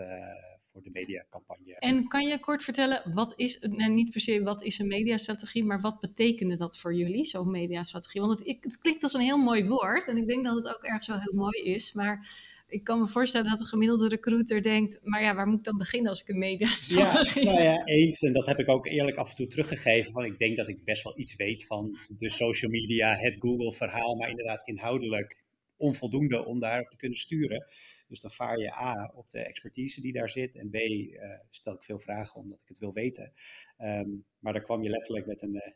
voor 0.72 0.82
de 0.82 0.90
mediacampagne. 0.92 1.74
En 1.78 2.08
kan 2.08 2.26
je 2.26 2.40
kort 2.40 2.64
vertellen, 2.64 3.14
wat 3.14 3.32
is, 3.36 3.58
nou 3.60 3.92
niet 3.92 4.10
per 4.10 4.20
se 4.20 4.42
wat 4.42 4.62
is 4.62 4.78
een 4.78 4.86
mediastrategie, 4.86 5.64
maar 5.64 5.80
wat 5.80 6.00
betekende 6.00 6.56
dat 6.56 6.78
voor 6.78 6.94
jullie, 6.94 7.24
zo'n 7.24 7.50
mediastrategie? 7.50 8.20
Want 8.20 8.38
het, 8.38 8.56
het 8.60 8.78
klinkt 8.78 9.02
als 9.02 9.14
een 9.14 9.20
heel 9.20 9.38
mooi 9.38 9.64
woord 9.64 10.06
en 10.06 10.16
ik 10.16 10.26
denk 10.26 10.44
dat 10.44 10.56
het 10.56 10.68
ook 10.76 10.82
ergens 10.82 11.06
wel 11.06 11.20
heel 11.20 11.34
mooi 11.34 11.62
is, 11.62 11.92
maar 11.92 12.28
ik 12.70 12.84
kan 12.84 12.98
me 12.98 13.06
voorstellen 13.06 13.50
dat 13.50 13.60
een 13.60 13.66
gemiddelde 13.66 14.08
recruiter 14.08 14.62
denkt, 14.62 15.00
maar 15.02 15.22
ja, 15.22 15.34
waar 15.34 15.46
moet 15.46 15.58
ik 15.58 15.64
dan 15.64 15.78
beginnen 15.78 16.10
als 16.10 16.22
ik 16.22 16.28
een 16.28 16.38
mediastrategie 16.38 17.44
ja, 17.44 17.52
nou 17.52 17.62
ja, 17.62 17.84
eens. 17.96 18.22
En 18.22 18.32
dat 18.32 18.46
heb 18.46 18.58
ik 18.58 18.68
ook 18.68 18.86
eerlijk 18.86 19.16
af 19.16 19.30
en 19.30 19.36
toe 19.36 19.46
teruggegeven. 19.46 20.12
Van 20.12 20.24
ik 20.24 20.38
denk 20.38 20.56
dat 20.56 20.68
ik 20.68 20.84
best 20.84 21.04
wel 21.04 21.18
iets 21.18 21.36
weet 21.36 21.66
van 21.66 21.98
de 22.08 22.30
social 22.30 22.70
media, 22.70 23.14
het 23.14 23.36
Google-verhaal, 23.38 24.14
maar 24.14 24.30
inderdaad 24.30 24.66
inhoudelijk 24.68 25.42
onvoldoende 25.80 26.44
om 26.44 26.60
daarop 26.60 26.90
te 26.90 26.96
kunnen 26.96 27.18
sturen. 27.18 27.66
Dus 28.08 28.20
dan 28.20 28.30
vaar 28.30 28.58
je 28.58 28.72
A 28.72 29.12
op 29.14 29.30
de 29.30 29.38
expertise 29.38 30.00
die 30.00 30.12
daar 30.12 30.28
zit. 30.28 30.56
En 30.56 30.70
B 30.70 30.74
uh, 30.74 31.38
stel 31.50 31.74
ik 31.74 31.84
veel 31.84 31.98
vragen 31.98 32.40
omdat 32.40 32.60
ik 32.60 32.68
het 32.68 32.78
wil 32.78 32.92
weten. 32.92 33.32
Um, 33.78 34.24
maar 34.38 34.52
dan 34.52 34.62
kwam 34.62 34.82
je 34.82 34.90
letterlijk 34.90 35.26
met 35.26 35.42
een 35.42 35.54
uh, 35.54 35.72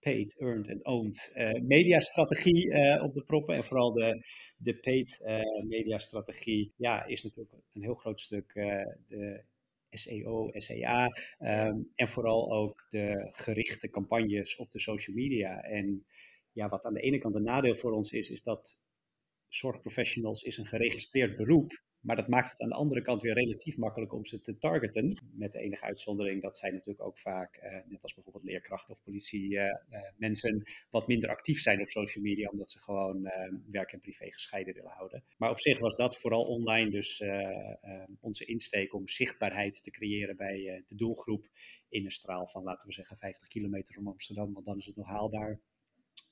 paid, 0.00 0.36
earned 0.38 0.68
en 0.68 0.86
owned 0.86 1.32
uh, 1.34 1.52
mediastrategie 1.52 2.72
op 3.02 3.14
de 3.14 3.22
proppen. 3.22 3.54
En 3.54 3.64
vooral 3.64 3.92
de, 3.92 4.24
de 4.56 4.74
paid 4.74 5.22
mediastrategie 5.68 6.72
ja, 6.76 7.04
is 7.04 7.22
natuurlijk 7.22 7.54
een 7.72 7.82
heel 7.82 7.94
groot 7.94 8.20
stuk 8.20 8.52
de 9.08 9.42
SEO, 9.90 10.50
SEA. 10.52 11.16
Um, 11.38 11.92
en 11.94 12.08
vooral 12.08 12.52
ook 12.52 12.86
de 12.88 13.28
gerichte 13.30 13.90
campagnes 13.90 14.56
op 14.56 14.70
de 14.70 14.78
social 14.80 15.16
media. 15.16 15.60
En 15.62 16.06
ja, 16.52 16.68
wat 16.68 16.84
aan 16.84 16.94
de 16.94 17.00
ene 17.00 17.18
kant 17.18 17.34
een 17.34 17.42
nadeel 17.42 17.76
voor 17.76 17.92
ons 17.92 18.12
is, 18.12 18.30
is 18.30 18.42
dat 18.42 18.80
zorgprofessionals 19.48 20.42
is 20.42 20.56
een 20.56 20.66
geregistreerd 20.66 21.36
beroep. 21.36 21.86
Maar 22.00 22.16
dat 22.16 22.28
maakt 22.28 22.50
het 22.50 22.60
aan 22.60 22.68
de 22.68 22.74
andere 22.74 23.02
kant 23.02 23.22
weer 23.22 23.34
relatief 23.34 23.76
makkelijk 23.76 24.12
om 24.12 24.24
ze 24.24 24.40
te 24.40 24.58
targeten. 24.58 25.22
Met 25.32 25.52
de 25.52 25.58
enige 25.58 25.84
uitzondering 25.84 26.42
dat 26.42 26.58
zij 26.58 26.70
natuurlijk 26.70 27.06
ook 27.06 27.18
vaak, 27.18 27.56
eh, 27.56 27.72
net 27.86 28.02
als 28.02 28.14
bijvoorbeeld 28.14 28.44
leerkrachten 28.44 28.94
of 28.94 29.02
politie, 29.02 29.50
uh, 29.50 29.64
uh, 29.64 29.74
mensen 30.16 30.62
wat 30.90 31.06
minder 31.06 31.30
actief 31.30 31.60
zijn 31.60 31.80
op 31.80 31.88
social 31.88 32.24
media, 32.24 32.48
omdat 32.48 32.70
ze 32.70 32.78
gewoon 32.78 33.30
werk 33.70 33.92
en 33.92 34.00
privé 34.00 34.30
gescheiden 34.30 34.74
willen 34.74 34.90
houden. 34.90 35.24
Maar 35.36 35.50
op 35.50 35.60
zich 35.60 35.78
was 35.78 35.96
dat 35.96 36.18
vooral 36.18 36.44
online 36.44 36.90
dus 36.90 37.22
onze 38.20 38.44
insteek 38.44 38.94
om 38.94 39.08
zichtbaarheid 39.08 39.82
te 39.82 39.90
creëren 39.90 40.36
bij 40.36 40.82
de 40.86 40.94
doelgroep 40.94 41.48
in 41.88 42.04
een 42.04 42.10
straal 42.10 42.46
van, 42.46 42.62
laten 42.62 42.88
we 42.88 42.94
zeggen, 42.94 43.16
50 43.16 43.48
kilometer 43.48 43.98
om 43.98 44.08
Amsterdam, 44.08 44.52
want 44.52 44.66
dan 44.66 44.78
is 44.78 44.86
het 44.86 44.96
nog 44.96 45.06
haalbaar 45.06 45.60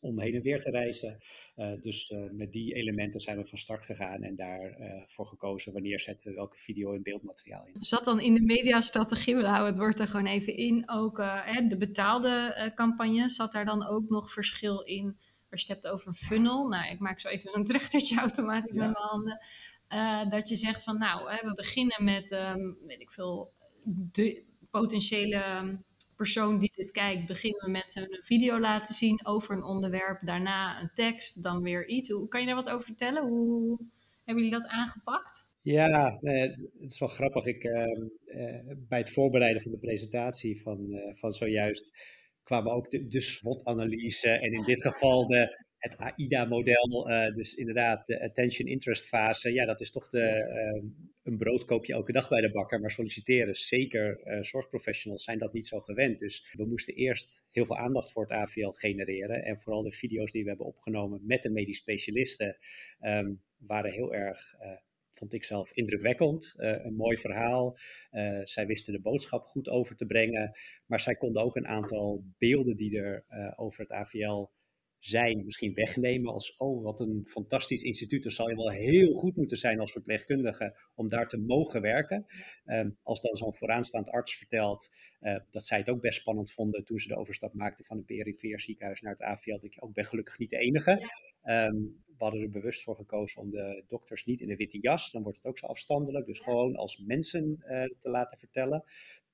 om 0.00 0.20
heen 0.20 0.34
en 0.34 0.43
weer 0.43 0.60
te 0.60 0.70
reizen. 0.70 1.19
Uh, 1.56 1.81
dus 1.81 2.10
uh, 2.10 2.31
met 2.31 2.52
die 2.52 2.75
elementen 2.75 3.20
zijn 3.20 3.37
we 3.37 3.46
van 3.46 3.58
start 3.58 3.84
gegaan 3.84 4.22
en 4.22 4.37
daarvoor 4.37 4.87
uh, 4.87 5.02
voor 5.06 5.26
gekozen 5.26 5.72
wanneer 5.72 6.00
zetten 6.00 6.28
we 6.28 6.34
welke 6.34 6.58
video 6.58 6.94
en 6.94 7.02
beeldmateriaal 7.02 7.66
in. 7.66 7.84
Zat 7.84 8.04
dan 8.04 8.20
in 8.20 8.34
de 8.34 8.43
mediastrategie, 8.43 9.37
we 9.37 9.46
houden 9.46 9.66
het 9.66 9.78
woord 9.78 10.00
er 10.00 10.06
gewoon 10.06 10.26
even 10.26 10.56
in, 10.56 10.90
ook 10.90 11.19
hè, 11.19 11.66
de 11.66 11.76
betaalde 11.76 12.72
campagne, 12.75 13.28
zat 13.28 13.52
daar 13.52 13.64
dan 13.64 13.87
ook 13.87 14.08
nog 14.08 14.32
verschil 14.32 14.81
in? 14.81 15.16
Als 15.50 15.66
je 15.66 15.72
het 15.72 15.82
hebt 15.82 15.94
over 15.94 16.08
een 16.08 16.14
funnel, 16.14 16.69
nou 16.69 16.90
ik 16.90 16.99
maak 16.99 17.20
zo 17.20 17.28
even 17.28 17.56
een 17.56 17.64
terugtertje 17.64 18.19
automatisch 18.19 18.75
ja. 18.75 18.87
met 18.87 18.96
mijn 18.99 19.08
handen. 19.08 20.31
dat 20.31 20.49
je 20.49 20.56
zegt 20.56 20.82
van 20.82 20.99
nou, 20.99 21.31
hè, 21.31 21.49
we 21.49 21.54
beginnen 21.54 22.04
met, 22.04 22.32
um, 22.32 22.78
weet 22.87 23.00
ik 23.00 23.10
veel, 23.10 23.52
de 24.12 24.44
potentiële 24.70 25.78
persoon 26.16 26.58
die 26.58 26.73
dit 26.75 26.90
kijkt, 26.90 27.26
beginnen 27.26 27.64
we 27.64 27.70
met 27.70 27.96
een 27.96 28.18
video 28.23 28.61
laten 28.61 28.94
zien 28.94 29.26
over 29.26 29.56
een 29.56 29.64
onderwerp, 29.64 30.26
daarna 30.26 30.80
een 30.80 30.90
tekst, 30.94 31.42
dan 31.42 31.62
weer 31.62 31.88
iets. 31.88 32.11
Hoe, 32.11 32.28
kan 32.28 32.40
je 32.40 32.46
daar 32.46 32.54
wat 32.54 32.68
over 32.68 32.85
vertellen? 32.85 33.28
Hoe 33.28 33.78
hebben 34.25 34.44
jullie 34.44 34.61
dat 34.61 34.70
aangepakt? 34.70 35.49
Ja, 35.62 36.18
eh, 36.20 36.40
het 36.78 36.90
is 36.92 36.99
wel 36.99 37.08
grappig. 37.08 37.44
Ik, 37.44 37.64
uh, 37.64 37.87
uh, 38.26 38.61
bij 38.88 38.99
het 38.99 39.11
voorbereiden 39.11 39.62
van 39.62 39.70
de 39.70 39.78
presentatie 39.78 40.61
van, 40.61 40.87
uh, 40.90 41.14
van 41.14 41.32
zojuist 41.32 41.90
kwamen 42.42 42.73
ook 42.73 42.90
de 42.90 43.20
SWOT-analyse 43.20 44.28
en 44.28 44.52
in 44.52 44.62
dit 44.62 44.82
geval 44.82 45.26
de, 45.26 45.64
het 45.87 45.99
AIDA-model, 45.99 47.11
uh, 47.11 47.35
dus 47.35 47.55
inderdaad 47.55 48.07
de 48.07 48.23
attention 48.23 48.69
interest 48.69 49.09
fase, 49.09 49.52
ja, 49.52 49.64
dat 49.64 49.81
is 49.81 49.90
toch 49.90 50.09
de, 50.09 50.19
uh, 50.19 50.90
een 51.23 51.37
brood 51.37 51.64
koop 51.64 51.85
je 51.85 51.93
elke 51.93 52.12
dag 52.12 52.28
bij 52.28 52.40
de 52.40 52.50
bakker, 52.50 52.81
maar 52.81 52.90
solliciteren, 52.90 53.55
zeker 53.55 54.21
uh, 54.25 54.43
zorgprofessionals 54.43 55.25
zijn 55.25 55.38
dat 55.38 55.52
niet 55.52 55.66
zo 55.66 55.81
gewend. 55.81 56.19
Dus 56.19 56.52
we 56.52 56.66
moesten 56.66 56.95
eerst 56.95 57.47
heel 57.50 57.66
veel 57.66 57.76
aandacht 57.76 58.12
voor 58.12 58.23
het 58.23 58.33
AVL 58.33 58.69
genereren 58.69 59.45
en 59.45 59.61
vooral 59.61 59.83
de 59.83 59.93
video's 59.93 60.33
die 60.33 60.43
we 60.43 60.49
hebben 60.49 60.66
opgenomen 60.66 61.21
met 61.25 61.43
de 61.43 61.50
medisch 61.50 61.76
specialisten 61.76 62.57
um, 63.00 63.43
waren 63.59 63.93
heel 63.93 64.14
erg 64.14 64.55
vond 65.16 65.33
ik 65.33 65.45
zelf 65.45 65.73
indrukwekkend. 65.73 66.55
Uh, 66.59 66.85
een 66.85 66.95
mooi 66.95 67.16
verhaal. 67.16 67.76
Uh, 68.12 68.40
zij 68.45 68.66
wisten 68.66 68.93
de 68.93 69.00
boodschap 69.00 69.47
goed 69.47 69.69
over 69.69 69.97
te 69.97 70.07
brengen. 70.07 70.52
Maar 70.87 71.00
zij 71.00 71.14
konden 71.14 71.43
ook 71.43 71.57
een 71.57 71.66
aantal 71.66 72.25
beelden 72.38 72.76
die 72.76 72.99
er 72.99 73.25
uh, 73.31 73.52
over 73.57 73.81
het 73.81 73.93
AVL 73.93 74.49
zijn 74.98 75.44
misschien 75.44 75.74
wegnemen 75.74 76.32
als, 76.32 76.56
oh 76.56 76.82
wat 76.82 77.00
een 77.00 77.22
fantastisch 77.26 77.82
instituut, 77.82 78.22
dan 78.22 78.32
zal 78.32 78.48
je 78.48 78.56
wel 78.56 78.70
heel 78.70 79.12
goed 79.12 79.36
moeten 79.36 79.56
zijn 79.56 79.80
als 79.80 79.92
verpleegkundige 79.92 80.76
om 80.94 81.08
daar 81.08 81.28
te 81.28 81.38
mogen 81.38 81.80
werken. 81.80 82.26
Um, 82.66 82.98
als 83.02 83.20
dan 83.20 83.36
zo'n 83.36 83.54
vooraanstaand 83.54 84.08
arts 84.08 84.36
vertelt 84.36 84.94
uh, 85.20 85.38
dat 85.50 85.66
zij 85.66 85.78
het 85.78 85.88
ook 85.88 86.00
best 86.00 86.20
spannend 86.20 86.52
vonden 86.52 86.84
toen 86.84 86.98
ze 86.98 87.08
de 87.08 87.16
overstap 87.16 87.54
maakten 87.54 87.84
van 87.84 87.96
een 87.96 88.04
perifeer 88.04 88.60
ziekenhuis 88.60 89.00
naar 89.00 89.12
het 89.12 89.22
AVL, 89.22 89.50
dat 89.50 89.64
ik 89.64 89.76
ook 89.78 89.92
ben 89.92 90.04
gelukkig 90.04 90.38
niet 90.38 90.50
de 90.50 90.58
enige. 90.58 90.90
Um, 91.44 92.04
we 92.06 92.24
hadden 92.24 92.42
er 92.42 92.50
bewust 92.50 92.82
voor 92.82 92.96
gekozen 92.96 93.42
om 93.42 93.50
de 93.50 93.84
dokters 93.88 94.24
niet 94.24 94.40
in 94.40 94.48
de 94.48 94.56
witte 94.56 94.78
jas, 94.78 95.10
dan 95.10 95.22
wordt 95.22 95.38
het 95.38 95.46
ook 95.46 95.58
zo 95.58 95.66
afstandelijk, 95.66 96.26
dus 96.26 96.38
gewoon 96.38 96.76
als 96.76 96.98
mensen 96.98 97.58
uh, 97.60 97.84
te 97.98 98.10
laten 98.10 98.38
vertellen. 98.38 98.84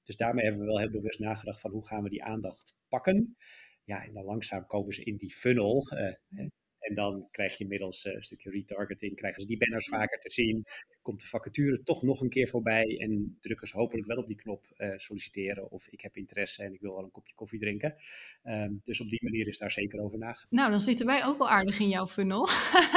Dus 0.05 0.17
daarmee 0.17 0.45
hebben 0.45 0.63
we 0.63 0.69
wel 0.69 0.79
heel 0.79 0.91
bewust 0.91 1.19
nagedacht 1.19 1.61
van 1.61 1.71
hoe 1.71 1.87
gaan 1.87 2.03
we 2.03 2.09
die 2.09 2.25
aandacht 2.25 2.77
pakken 2.89 3.37
ja, 3.85 4.05
en 4.05 4.13
dan 4.13 4.25
langzaam 4.25 4.67
komen 4.67 4.93
ze 4.93 5.05
in 5.05 5.17
die 5.17 5.31
funnel. 5.31 5.87
Uh, 5.93 6.47
En 6.83 6.95
dan 6.95 7.29
krijg 7.31 7.59
je 7.59 7.67
middels 7.67 8.05
een 8.05 8.23
stukje 8.23 8.51
retargeting, 8.51 9.17
krijgen 9.17 9.41
ze 9.41 9.47
die 9.47 9.59
banners 9.59 9.89
vaker 9.89 10.19
te 10.19 10.31
zien. 10.31 10.65
Komt 11.03 11.21
de 11.21 11.27
vacature 11.27 11.83
toch 11.83 12.03
nog 12.03 12.21
een 12.21 12.29
keer 12.29 12.49
voorbij 12.49 12.99
en 12.99 13.37
drukken 13.41 13.67
ze 13.67 13.77
hopelijk 13.77 14.07
wel 14.07 14.17
op 14.17 14.27
die 14.27 14.37
knop 14.37 14.67
solliciteren 14.97 15.71
of 15.71 15.89
ik 15.89 16.01
heb 16.01 16.17
interesse 16.17 16.63
en 16.63 16.73
ik 16.73 16.81
wil 16.81 16.95
wel 16.95 17.05
een 17.05 17.11
kopje 17.11 17.35
koffie 17.35 17.59
drinken. 17.59 17.95
Ehm, 18.43 18.73
dus 18.85 19.01
op 19.01 19.09
die 19.09 19.23
manier 19.23 19.47
is 19.47 19.59
daar 19.59 19.71
zeker 19.71 20.01
over 20.01 20.19
nagedacht. 20.19 20.51
Nou, 20.51 20.71
dan 20.71 20.81
zitten 20.81 21.07
wij 21.07 21.25
ook 21.25 21.39
wel 21.39 21.51
aardig 21.51 21.79
in 21.79 21.89
jouw 21.89 22.07
funnel. 22.07 22.49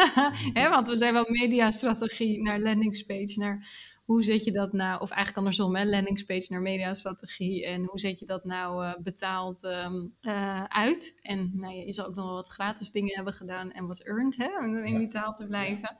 want 0.75 0.87
we 0.87 0.95
zijn 0.95 1.13
wel 1.13 1.29
mediastrategie 1.29 2.41
naar 2.41 2.59
landingspage, 2.59 3.39
naar 3.39 3.67
hoe 4.05 4.23
zet 4.23 4.43
je 4.43 4.51
dat 4.51 4.73
nou, 4.73 5.01
of 5.01 5.09
eigenlijk 5.09 5.37
andersom, 5.37 5.75
hè, 5.75 5.85
landingspage 5.85 6.45
naar 6.49 6.61
mediastrategie 6.61 7.65
en 7.65 7.83
hoe 7.83 7.99
zet 7.99 8.19
je 8.19 8.25
dat 8.25 8.43
nou 8.43 8.85
uh, 8.85 8.93
betaald 9.03 9.63
um, 9.63 10.15
uh, 10.21 10.63
uit? 10.63 11.17
En 11.21 11.51
nou, 11.53 11.73
je 11.73 11.93
zal 11.93 12.05
ook 12.05 12.15
nog 12.15 12.25
wel 12.25 12.33
wat 12.33 12.47
gratis 12.47 12.91
dingen 12.91 13.15
hebben 13.15 13.33
gedaan 13.33 13.71
en 13.71 13.87
wat 13.87 13.99
earned, 13.99 14.37
hè, 14.37 14.57
om 14.57 14.77
in 14.77 14.97
die 14.97 15.07
taal 15.07 15.33
te 15.33 15.47
blijven. 15.47 15.97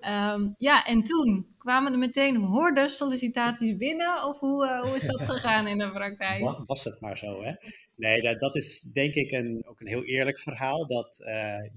Um, 0.00 0.54
ja, 0.58 0.86
en 0.86 1.02
toen 1.02 1.54
kwamen 1.58 1.92
er 1.92 1.98
meteen 1.98 2.36
hordes 2.36 2.96
sollicitaties 2.96 3.76
binnen, 3.76 4.24
of 4.24 4.38
hoe, 4.38 4.64
uh, 4.64 4.82
hoe 4.82 4.96
is 4.96 5.06
dat 5.06 5.22
gegaan 5.30 5.66
in 5.66 5.78
de 5.78 5.90
praktijk? 5.90 6.66
Was 6.66 6.84
het 6.84 7.00
maar 7.00 7.18
zo, 7.18 7.42
hè? 7.42 7.52
Nee, 7.96 8.22
dat, 8.22 8.40
dat 8.40 8.56
is 8.56 8.80
denk 8.92 9.14
ik 9.14 9.30
een, 9.30 9.64
ook 9.66 9.80
een 9.80 9.86
heel 9.86 10.04
eerlijk 10.04 10.38
verhaal. 10.38 10.86
Dat 10.86 11.24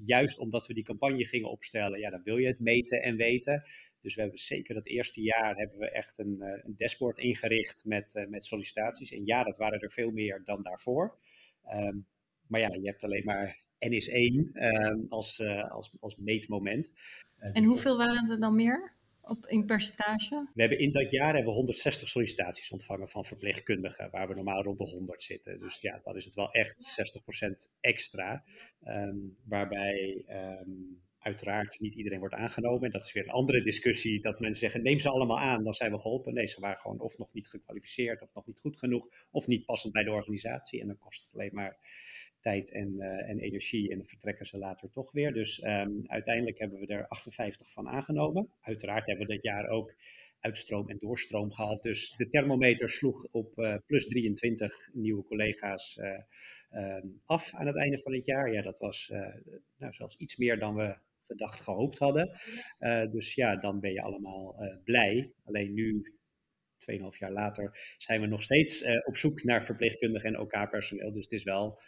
juist 0.01 0.39
omdat 0.39 0.67
we 0.67 0.73
die 0.73 0.83
campagne 0.83 1.25
gingen 1.25 1.49
opstellen, 1.49 1.99
ja, 1.99 2.09
dan 2.09 2.21
wil 2.23 2.37
je 2.37 2.47
het 2.47 2.59
meten 2.59 3.01
en 3.01 3.15
weten. 3.15 3.63
Dus 4.01 4.15
we 4.15 4.21
hebben 4.21 4.39
zeker 4.39 4.75
dat 4.75 4.87
eerste 4.87 5.21
jaar 5.21 5.55
hebben 5.55 5.77
we 5.77 5.89
echt 5.89 6.17
een, 6.17 6.41
eh, 6.41 6.63
een 6.63 6.75
dashboard 6.75 7.17
ingericht 7.17 7.85
met, 7.85 8.15
eh, 8.15 8.27
met 8.27 8.45
sollicitaties. 8.45 9.11
En 9.11 9.25
ja, 9.25 9.43
dat 9.43 9.57
waren 9.57 9.79
er 9.79 9.91
veel 9.91 10.11
meer 10.11 10.41
dan 10.45 10.63
daarvoor. 10.63 11.17
Ehm, 11.65 11.97
maar 12.47 12.59
ja, 12.59 12.73
je 12.73 12.87
hebt 12.87 13.03
alleen 13.03 13.25
maar 13.25 13.59
NS1 13.79 14.49
ehm, 14.53 14.99
als, 15.09 15.39
uh, 15.39 15.71
als, 15.71 15.91
als 15.99 16.15
meetmoment. 16.15 16.93
en 17.37 17.63
hoeveel 17.63 17.97
waren 17.97 18.29
er 18.29 18.39
dan 18.39 18.55
meer? 18.55 18.93
Op, 19.21 19.45
in 19.47 19.65
percentage? 19.65 20.49
We 20.53 20.61
hebben 20.61 20.79
in 20.79 20.91
dat 20.91 21.11
jaar 21.11 21.33
hebben 21.33 21.51
we 21.51 21.57
160 21.57 22.07
sollicitaties 22.07 22.71
ontvangen 22.71 23.09
van 23.09 23.25
verpleegkundigen, 23.25 24.09
waar 24.11 24.27
we 24.27 24.35
normaal 24.35 24.63
rond 24.63 24.77
de 24.77 24.83
100 24.83 25.23
zitten. 25.23 25.59
Dus 25.59 25.81
ja, 25.81 25.99
dan 26.03 26.15
is 26.15 26.25
het 26.25 26.33
wel 26.33 26.51
echt 26.51 26.83
60% 26.83 27.71
extra. 27.79 28.43
Ehm, 28.83 29.17
waarbij 29.43 30.25
uiteraard 31.21 31.79
niet 31.79 31.93
iedereen 31.93 32.19
wordt 32.19 32.35
aangenomen. 32.35 32.83
En 32.83 32.91
dat 32.91 33.03
is 33.03 33.13
weer 33.13 33.23
een 33.23 33.29
andere 33.29 33.61
discussie, 33.61 34.21
dat 34.21 34.39
mensen 34.39 34.61
zeggen, 34.61 34.83
neem 34.83 34.99
ze 34.99 35.09
allemaal 35.09 35.39
aan, 35.39 35.63
dan 35.63 35.73
zijn 35.73 35.91
we 35.91 35.99
geholpen. 35.99 36.33
Nee, 36.33 36.47
ze 36.47 36.59
waren 36.59 36.79
gewoon 36.79 36.99
of 36.99 37.17
nog 37.17 37.33
niet 37.33 37.47
gekwalificeerd, 37.47 38.21
of 38.21 38.33
nog 38.33 38.45
niet 38.45 38.59
goed 38.59 38.77
genoeg, 38.77 39.07
of 39.31 39.47
niet 39.47 39.65
passend 39.65 39.93
bij 39.93 40.03
de 40.03 40.11
organisatie. 40.11 40.81
En 40.81 40.87
dan 40.87 40.97
kost 40.97 41.23
het 41.23 41.33
alleen 41.33 41.53
maar 41.53 41.77
tijd 42.39 42.71
en, 42.71 42.93
uh, 42.97 43.29
en 43.29 43.39
energie 43.39 43.91
en 43.91 43.97
dan 43.97 44.07
vertrekken 44.07 44.45
ze 44.45 44.57
later 44.57 44.89
toch 44.89 45.11
weer. 45.11 45.33
Dus 45.33 45.63
um, 45.63 46.03
uiteindelijk 46.07 46.59
hebben 46.59 46.79
we 46.79 46.87
er 46.87 47.07
58 47.07 47.71
van 47.71 47.87
aangenomen. 47.87 48.49
Uiteraard 48.61 49.05
hebben 49.05 49.27
we 49.27 49.33
dat 49.33 49.43
jaar 49.43 49.67
ook 49.69 49.95
uitstroom 50.39 50.89
en 50.89 50.97
doorstroom 50.97 51.51
gehad. 51.51 51.83
Dus 51.83 52.13
de 52.17 52.27
thermometer 52.27 52.89
sloeg 52.89 53.27
op 53.31 53.57
uh, 53.57 53.75
plus 53.85 54.07
23 54.07 54.89
nieuwe 54.93 55.23
collega's 55.23 55.97
uh, 55.97 56.97
af 57.25 57.53
aan 57.53 57.67
het 57.67 57.77
einde 57.77 57.99
van 57.99 58.13
het 58.13 58.25
jaar. 58.25 58.53
Ja, 58.53 58.61
dat 58.61 58.79
was 58.79 59.11
nou, 59.77 59.93
zelfs 59.93 60.15
iets 60.17 60.37
meer 60.37 60.59
dan 60.59 60.75
we 60.75 60.95
gedacht, 61.31 61.61
gehoopt 61.61 61.99
hadden. 61.99 62.39
Uh, 62.79 63.11
dus 63.11 63.35
ja, 63.35 63.55
dan 63.55 63.79
ben 63.79 63.93
je 63.93 64.01
allemaal 64.01 64.55
uh, 64.59 64.83
blij. 64.83 65.33
Alleen 65.43 65.73
nu, 65.73 66.15
2,5 66.91 67.17
jaar 67.19 67.31
later, 67.31 67.95
zijn 67.97 68.21
we 68.21 68.27
nog 68.27 68.41
steeds 68.41 68.81
uh, 68.81 69.07
op 69.07 69.17
zoek 69.17 69.43
naar 69.43 69.65
verpleegkundigen 69.65 70.29
en 70.29 70.39
OK-personeel. 70.39 71.11
dus 71.11 71.23
het 71.23 71.31
is 71.31 71.43
wel 71.43 71.81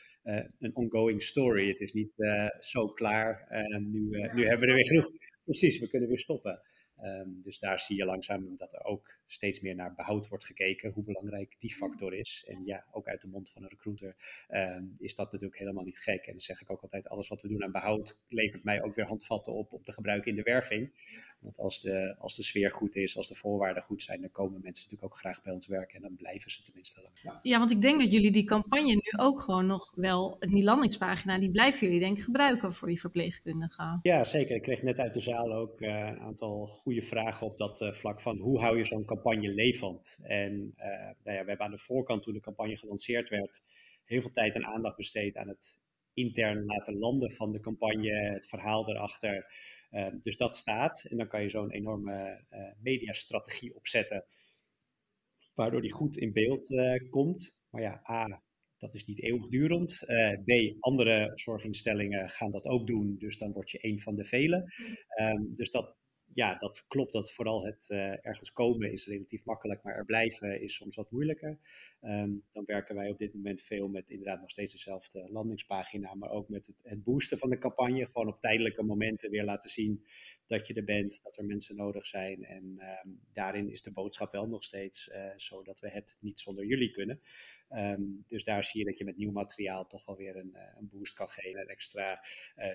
een 0.59 0.75
ongoing 0.75 1.21
story. 1.21 1.67
Het 1.67 1.79
is 1.81 1.93
niet 1.93 2.15
zo 2.59 2.87
klaar. 2.87 3.47
nu, 3.91 4.29
nu 4.33 4.47
hebben 4.47 4.59
we 4.59 4.67
er 4.67 4.75
weer 4.75 4.85
genoeg. 4.85 5.11
Precies, 5.43 5.79
we 5.79 5.89
kunnen 5.89 6.09
weer 6.09 6.19
stoppen. 6.19 6.61
Ehm, 6.97 7.29
dus 7.41 7.59
daar 7.59 7.79
zie 7.79 7.97
je 7.97 8.05
langzaam 8.05 8.57
dat 8.57 8.73
er 8.73 8.83
ook 8.83 9.17
steeds 9.25 9.59
meer 9.59 9.75
naar 9.75 9.93
behoud 9.93 10.27
wordt 10.27 10.45
gekeken, 10.45 10.91
hoe 10.91 11.03
belangrijk 11.03 11.55
die 11.59 11.73
factor 11.75 12.13
is. 12.13 12.43
En 12.47 12.65
ja, 12.65 12.85
ook 12.91 13.07
uit 13.07 13.21
de 13.21 13.27
mond 13.27 13.49
van 13.49 13.63
een 13.63 13.69
recruiter 13.69 14.15
ehm, 14.47 14.85
is 14.97 15.15
dat 15.15 15.31
natuurlijk 15.31 15.59
helemaal 15.59 15.83
niet 15.83 15.99
gek. 15.99 16.25
En 16.25 16.31
dan 16.31 16.41
zeg 16.41 16.61
ik 16.61 16.71
ook 16.71 16.81
altijd, 16.81 17.07
alles 17.07 17.27
wat 17.27 17.41
we 17.41 17.47
doen 17.47 17.63
aan 17.63 17.71
behoud 17.71 18.19
levert 18.27 18.63
mij 18.63 18.83
ook 18.83 18.95
weer 18.95 19.05
handvatten 19.05 19.53
op 19.53 19.73
om 19.73 19.83
te 19.83 19.91
gebruiken 19.91 20.29
in 20.29 20.37
de 20.37 20.43
werving. 20.43 20.91
Want 21.43 21.57
als 21.57 21.81
de, 21.81 22.15
als 22.19 22.35
de 22.35 22.43
sfeer 22.43 22.71
goed 22.71 22.95
is, 22.95 23.17
als 23.17 23.27
de 23.27 23.35
voorwaarden 23.35 23.83
goed 23.83 24.03
zijn, 24.03 24.21
dan 24.21 24.31
komen 24.31 24.61
mensen 24.61 24.83
natuurlijk 24.83 25.13
ook 25.13 25.19
graag 25.19 25.41
bij 25.41 25.53
ons 25.53 25.67
werken 25.67 25.95
en 25.95 26.01
dan 26.01 26.15
blijven 26.15 26.51
ze 26.51 26.61
tenminste 26.61 27.01
lang. 27.01 27.13
Ja. 27.23 27.39
ja, 27.43 27.59
want 27.59 27.71
ik 27.71 27.81
denk 27.81 27.99
dat 27.99 28.11
jullie 28.11 28.31
die 28.31 28.43
campagne 28.43 28.93
nu 28.93 29.19
ook 29.19 29.41
gewoon 29.41 29.65
nog 29.65 29.91
wel, 29.95 30.37
die 30.39 30.63
landingspagina, 30.63 31.39
die 31.39 31.51
blijven 31.51 31.87
jullie 31.87 31.99
denk 31.99 32.17
ik 32.17 32.23
gebruiken 32.23 32.73
voor 32.73 32.87
die 32.87 32.99
verpleegkundigen. 32.99 33.99
Ja, 34.01 34.23
zeker. 34.23 34.55
Ik 34.55 34.61
kreeg 34.61 34.81
net 34.81 34.99
uit 34.99 35.13
de 35.13 35.19
zaal 35.19 35.53
ook 35.53 35.81
uh, 35.81 35.89
een 35.89 36.19
aantal 36.19 36.67
goede 36.67 37.01
vragen 37.01 37.47
op 37.47 37.57
dat 37.57 37.81
uh, 37.81 37.91
vlak 37.91 38.21
van 38.21 38.37
hoe 38.37 38.59
hou 38.59 38.77
je 38.77 38.85
zo'n 38.85 39.05
campagne 39.05 39.49
levend? 39.49 40.19
En 40.23 40.73
uh, 40.77 40.85
nou 41.23 41.37
ja, 41.37 41.43
we 41.43 41.47
hebben 41.47 41.65
aan 41.65 41.71
de 41.71 41.77
voorkant 41.77 42.23
toen 42.23 42.33
de 42.33 42.39
campagne 42.39 42.77
gelanceerd 42.77 43.29
werd, 43.29 43.61
heel 44.03 44.21
veel 44.21 44.31
tijd 44.31 44.55
en 44.55 44.65
aandacht 44.65 44.95
besteed 44.95 45.37
aan 45.37 45.47
het 45.47 45.81
intern 46.13 46.65
laten 46.65 46.97
landen 46.97 47.31
van 47.31 47.51
de 47.51 47.59
campagne, 47.59 48.11
het 48.11 48.47
verhaal 48.47 48.89
erachter. 48.89 49.45
Ehm, 49.93 50.19
dus 50.19 50.37
dat 50.37 50.57
staat. 50.57 51.03
En 51.03 51.17
dan 51.17 51.27
kan 51.27 51.41
je 51.41 51.49
zo'n 51.49 51.71
enorme 51.71 52.45
uh, 52.51 52.59
mediastrategie 52.81 53.75
opzetten, 53.75 54.25
waardoor 55.53 55.81
die 55.81 55.91
goed 55.91 56.17
in 56.17 56.33
beeld 56.33 56.69
uh, 56.69 57.09
komt. 57.09 57.57
Maar 57.69 57.81
ja, 57.81 58.01
A, 58.09 58.43
dat 58.77 58.93
is 58.93 59.05
niet 59.05 59.21
eeuwigdurend. 59.21 60.03
Uh, 60.07 60.33
B, 60.43 60.75
andere 60.79 61.31
zorginstellingen 61.33 62.29
gaan 62.29 62.51
dat 62.51 62.65
ook 62.65 62.87
doen, 62.87 63.15
dus 63.17 63.37
dan 63.37 63.51
word 63.51 63.69
je 63.69 63.85
een 63.85 63.99
van 63.99 64.15
de 64.15 64.23
velen. 64.23 64.73
Um, 65.19 65.55
dus 65.55 65.71
dat, 65.71 65.97
ja, 66.33 66.55
dat 66.55 66.85
klopt 66.87 67.11
dat 67.11 67.33
vooral 67.33 67.65
het 67.65 67.87
uh, 67.89 68.25
ergens 68.25 68.51
komen 68.51 68.91
is 68.91 69.07
relatief 69.07 69.45
makkelijk, 69.45 69.83
maar 69.83 69.95
er 69.95 70.05
blijven 70.05 70.61
is 70.61 70.75
soms 70.75 70.95
wat 70.95 71.11
moeilijker. 71.11 71.59
Um, 72.01 72.43
dan 72.51 72.63
werken 72.65 72.95
wij 72.95 73.09
op 73.09 73.17
dit 73.17 73.33
moment 73.33 73.61
veel 73.61 73.87
met 73.87 74.09
inderdaad 74.09 74.39
nog 74.39 74.49
steeds 74.49 74.73
dezelfde 74.73 75.27
landingspagina, 75.31 76.13
maar 76.13 76.29
ook 76.29 76.49
met 76.49 76.67
het, 76.67 76.79
het, 76.83 77.03
boosten 77.03 77.37
van 77.37 77.49
de 77.49 77.57
campagne. 77.57 78.05
Gewoon 78.05 78.27
op 78.27 78.39
tijdelijke 78.39 78.83
momenten 78.83 79.29
weer 79.29 79.43
laten 79.43 79.69
zien 79.69 80.05
dat 80.47 80.67
je 80.67 80.73
er 80.73 80.83
bent, 80.83 81.19
dat 81.23 81.37
er 81.37 81.45
mensen 81.45 81.75
nodig 81.75 82.05
zijn. 82.05 82.43
En 82.43 82.63
um, 83.03 83.19
daarin 83.33 83.69
is 83.69 83.81
de 83.81 83.91
boodschap 83.91 84.31
wel 84.31 84.47
nog 84.47 84.63
steeds 84.63 85.07
uh, 85.07 85.31
zo 85.35 85.63
dat 85.63 85.79
we 85.79 85.89
het 85.89 86.17
niet 86.21 86.39
zonder 86.39 86.65
jullie 86.65 86.91
kunnen. 86.91 87.19
Um, 87.69 88.23
dus 88.27 88.43
daar 88.43 88.63
zie 88.63 88.79
je 88.79 88.85
dat 88.85 88.97
je 88.97 89.05
met 89.05 89.17
nieuw 89.17 89.31
materiaal 89.31 89.87
toch 89.87 90.05
wel 90.05 90.15
weer 90.15 90.35
een, 90.35 90.57
een 90.77 90.89
boost 90.89 91.13
kan 91.13 91.29
geven, 91.29 91.61
een 91.61 91.67
extra 91.67 92.25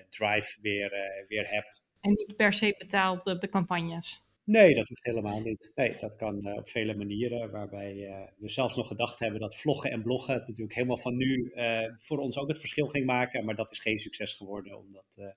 drive 0.09 0.57
weer, 0.61 0.91
weer 1.27 1.49
hebt. 1.49 1.87
En 2.01 2.09
niet 2.09 2.35
per 2.35 2.53
se 2.53 2.75
betaald 2.77 3.25
op 3.25 3.41
de 3.41 3.49
campagnes. 3.49 4.27
Nee, 4.43 4.75
dat 4.75 4.87
hoeft 4.87 5.03
helemaal 5.03 5.39
niet. 5.39 5.71
Nee, 5.75 5.97
dat 5.99 6.15
kan 6.15 6.47
uh, 6.47 6.55
op 6.55 6.69
vele 6.69 6.95
manieren. 6.95 7.51
Waarbij 7.51 7.95
uh, 7.95 8.27
we 8.37 8.49
zelfs 8.49 8.75
nog 8.75 8.87
gedacht 8.87 9.19
hebben 9.19 9.39
dat 9.39 9.55
vloggen 9.55 9.91
en 9.91 10.01
bloggen 10.01 10.35
natuurlijk 10.35 10.73
helemaal 10.73 10.97
van 10.97 11.17
nu 11.17 11.51
voor 11.95 12.17
ons 12.17 12.37
ook 12.37 12.47
het 12.47 12.59
verschil 12.59 12.87
ging 12.87 13.05
maken. 13.05 13.45
Maar 13.45 13.55
dat 13.55 13.71
is 13.71 13.79
geen 13.79 13.97
succes 13.97 14.33
geworden, 14.33 14.77
omdat 14.77 15.35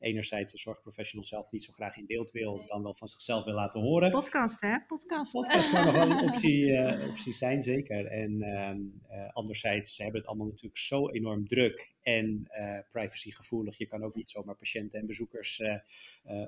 enerzijds 0.00 0.52
de 0.52 0.58
zorgprofessional 0.58 1.24
zelf 1.24 1.50
niet 1.50 1.64
zo 1.64 1.72
graag 1.72 1.96
in 1.96 2.06
beeld 2.06 2.30
wil, 2.30 2.62
dan 2.66 2.82
wel 2.82 2.94
van 2.94 3.08
zichzelf 3.08 3.44
wil 3.44 3.54
laten 3.54 3.80
horen. 3.80 4.10
Podcast, 4.10 4.60
hè? 4.60 4.80
Podcast. 4.86 5.32
Podcast 5.32 5.70
zou 5.70 5.84
nog 5.84 5.94
wel 5.94 6.10
een 6.10 6.22
optie, 6.28 6.66
uh, 6.66 7.08
optie 7.08 7.32
zijn, 7.32 7.62
zeker. 7.62 8.06
En 8.06 8.32
uh, 9.10 9.32
anderzijds, 9.32 9.94
ze 9.94 10.02
hebben 10.02 10.20
het 10.20 10.28
allemaal 10.28 10.46
natuurlijk 10.46 10.78
zo 10.78 11.10
enorm 11.10 11.48
druk 11.48 11.94
en 12.02 12.50
uh, 12.58 12.78
privacygevoelig. 12.90 13.78
Je 13.78 13.86
kan 13.86 14.02
ook 14.02 14.14
niet 14.14 14.30
zomaar 14.30 14.56
patiënten 14.56 15.00
en 15.00 15.06
bezoekers 15.06 15.62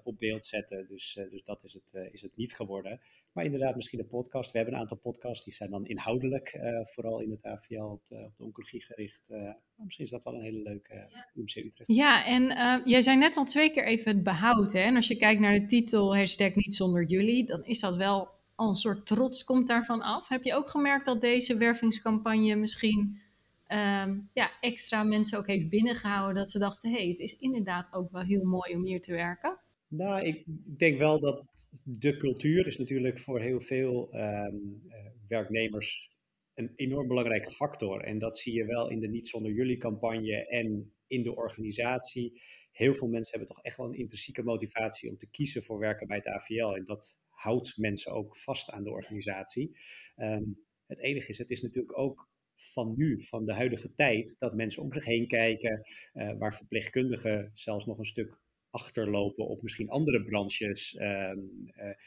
op 0.03 0.19
beeld 0.19 0.47
zetten. 0.47 0.87
Dus, 0.89 1.19
dus 1.31 1.43
dat 1.45 1.65
is 1.65 1.73
het, 1.73 2.09
is 2.13 2.23
het 2.23 2.37
niet 2.37 2.55
geworden. 2.55 3.01
Maar 3.33 3.45
inderdaad, 3.45 3.75
misschien 3.75 3.99
een 3.99 4.09
podcast. 4.09 4.51
We 4.51 4.57
hebben 4.57 4.75
een 4.75 4.81
aantal 4.81 4.97
podcasts, 4.97 5.45
die 5.45 5.55
zijn 5.55 5.71
dan 5.71 5.87
inhoudelijk, 5.87 6.59
vooral 6.83 7.21
in 7.21 7.31
het 7.31 7.45
AVL 7.45 7.83
op 7.83 8.03
de, 8.09 8.15
op 8.15 8.37
de 8.37 8.45
oncologie 8.45 8.83
gericht. 8.83 9.35
misschien 9.77 10.05
is 10.05 10.11
dat 10.11 10.23
wel 10.23 10.35
een 10.35 10.43
hele 10.43 10.63
leuke 10.63 10.95
ja. 10.95 11.29
UMC 11.35 11.57
Utrecht. 11.57 11.93
Ja, 11.93 12.27
en 12.27 12.43
jij 12.85 13.03
zei 13.03 13.19
net 13.19 13.37
al 13.37 13.45
twee 13.45 13.71
keer 13.71 13.87
even 13.87 14.15
het 14.15 14.23
behoud. 14.23 14.73
Hè? 14.73 14.81
En 14.81 14.97
als 14.97 15.09
je 15.09 15.17
kijkt 15.17 15.41
naar 15.41 15.61
de 15.61 15.67
titel, 15.67 16.17
hashtag 16.17 16.55
niet 16.55 16.75
zonder 16.75 17.05
jullie, 17.05 17.47
dan 17.47 17.65
is 17.65 17.81
dat 17.81 17.97
wel 17.97 18.29
al 18.55 18.69
een 18.69 18.75
soort 18.75 19.07
trots 19.07 19.45
komt 19.45 19.69
daarvan 19.69 20.03
af. 20.03 20.29
Heb 20.29 20.43
je 20.43 20.55
ook 20.55 20.69
gemerkt 20.69 21.05
dat 21.05 21.21
deze 21.21 21.57
wervingscampagne 21.57 22.55
misschien 22.55 23.21
um, 23.69 24.31
ja, 24.33 24.51
extra 24.61 25.03
mensen 25.03 25.39
ook 25.39 25.47
heeft 25.47 25.69
binnengehouden? 25.69 26.35
Dat 26.35 26.51
ze 26.51 26.59
dachten, 26.59 26.91
hé, 26.91 26.97
hey, 26.97 27.09
het 27.09 27.19
is 27.19 27.37
inderdaad 27.39 27.93
ook 27.93 28.11
wel 28.11 28.23
heel 28.23 28.45
mooi 28.45 28.75
om 28.75 28.85
hier 28.85 29.03
te 29.03 29.13
werken. 29.13 29.59
Nou, 29.95 30.23
ik 30.23 30.45
denk 30.79 30.99
wel 30.99 31.21
dat 31.21 31.45
de 31.85 32.17
cultuur 32.17 32.67
is 32.67 32.79
natuurlijk 32.79 33.19
voor 33.19 33.41
heel 33.41 33.61
veel 33.61 34.15
um, 34.15 34.83
uh, 34.89 34.95
werknemers 35.29 36.11
een 36.55 36.73
enorm 36.77 37.09
belangrijke 37.09 37.51
factor. 37.51 38.01
En 38.01 38.19
dat 38.19 38.39
zie 38.39 38.55
je 38.55 38.65
wel 38.65 38.91
in 38.91 39.01
de 39.01 39.09
Niet 39.09 39.29
Zonder 39.29 39.53
Jullie 39.53 39.77
campagne 39.77 40.47
en 40.47 40.93
in 41.07 41.23
de 41.23 41.35
organisatie 41.35 42.43
heel 42.71 42.95
veel 42.95 43.09
mensen 43.09 43.39
hebben 43.39 43.55
toch 43.55 43.65
echt 43.65 43.77
wel 43.77 43.87
een 43.87 43.99
intrinsieke 43.99 44.43
motivatie 44.43 45.11
om 45.11 45.17
te 45.17 45.31
kiezen 45.31 45.63
voor 45.63 45.79
werken 45.79 46.07
bij 46.07 46.17
het 46.17 46.27
AVL. 46.27 46.75
En 46.75 46.85
dat 46.85 47.21
houdt 47.29 47.77
mensen 47.77 48.13
ook 48.13 48.37
vast 48.37 48.71
aan 48.71 48.85
de 48.85 48.91
organisatie. 48.91 49.77
Um, 50.17 50.65
het 50.87 50.99
enige 50.99 51.29
is, 51.29 51.39
het 51.39 51.51
is 51.51 51.63
natuurlijk 51.63 51.99
ook 51.99 52.31
van 52.57 52.95
nu, 52.97 53.25
van 53.25 53.45
de 53.45 53.55
huidige 53.55 53.95
tijd, 53.95 54.39
dat 54.39 54.55
mensen 54.55 54.83
om 54.83 54.93
zich 54.93 55.05
heen 55.05 55.27
kijken, 55.27 55.83
waar 56.39 56.55
verpleegkundigen 56.55 57.51
zelfs 57.55 57.87
nog 57.87 57.99
een 57.99 58.05
stuk 58.05 58.42
achterlopen 58.73 59.47
op 59.47 59.63
misschien 59.63 59.89
andere 59.89 60.25
branches, 60.25 60.97
ehm, 60.97 61.39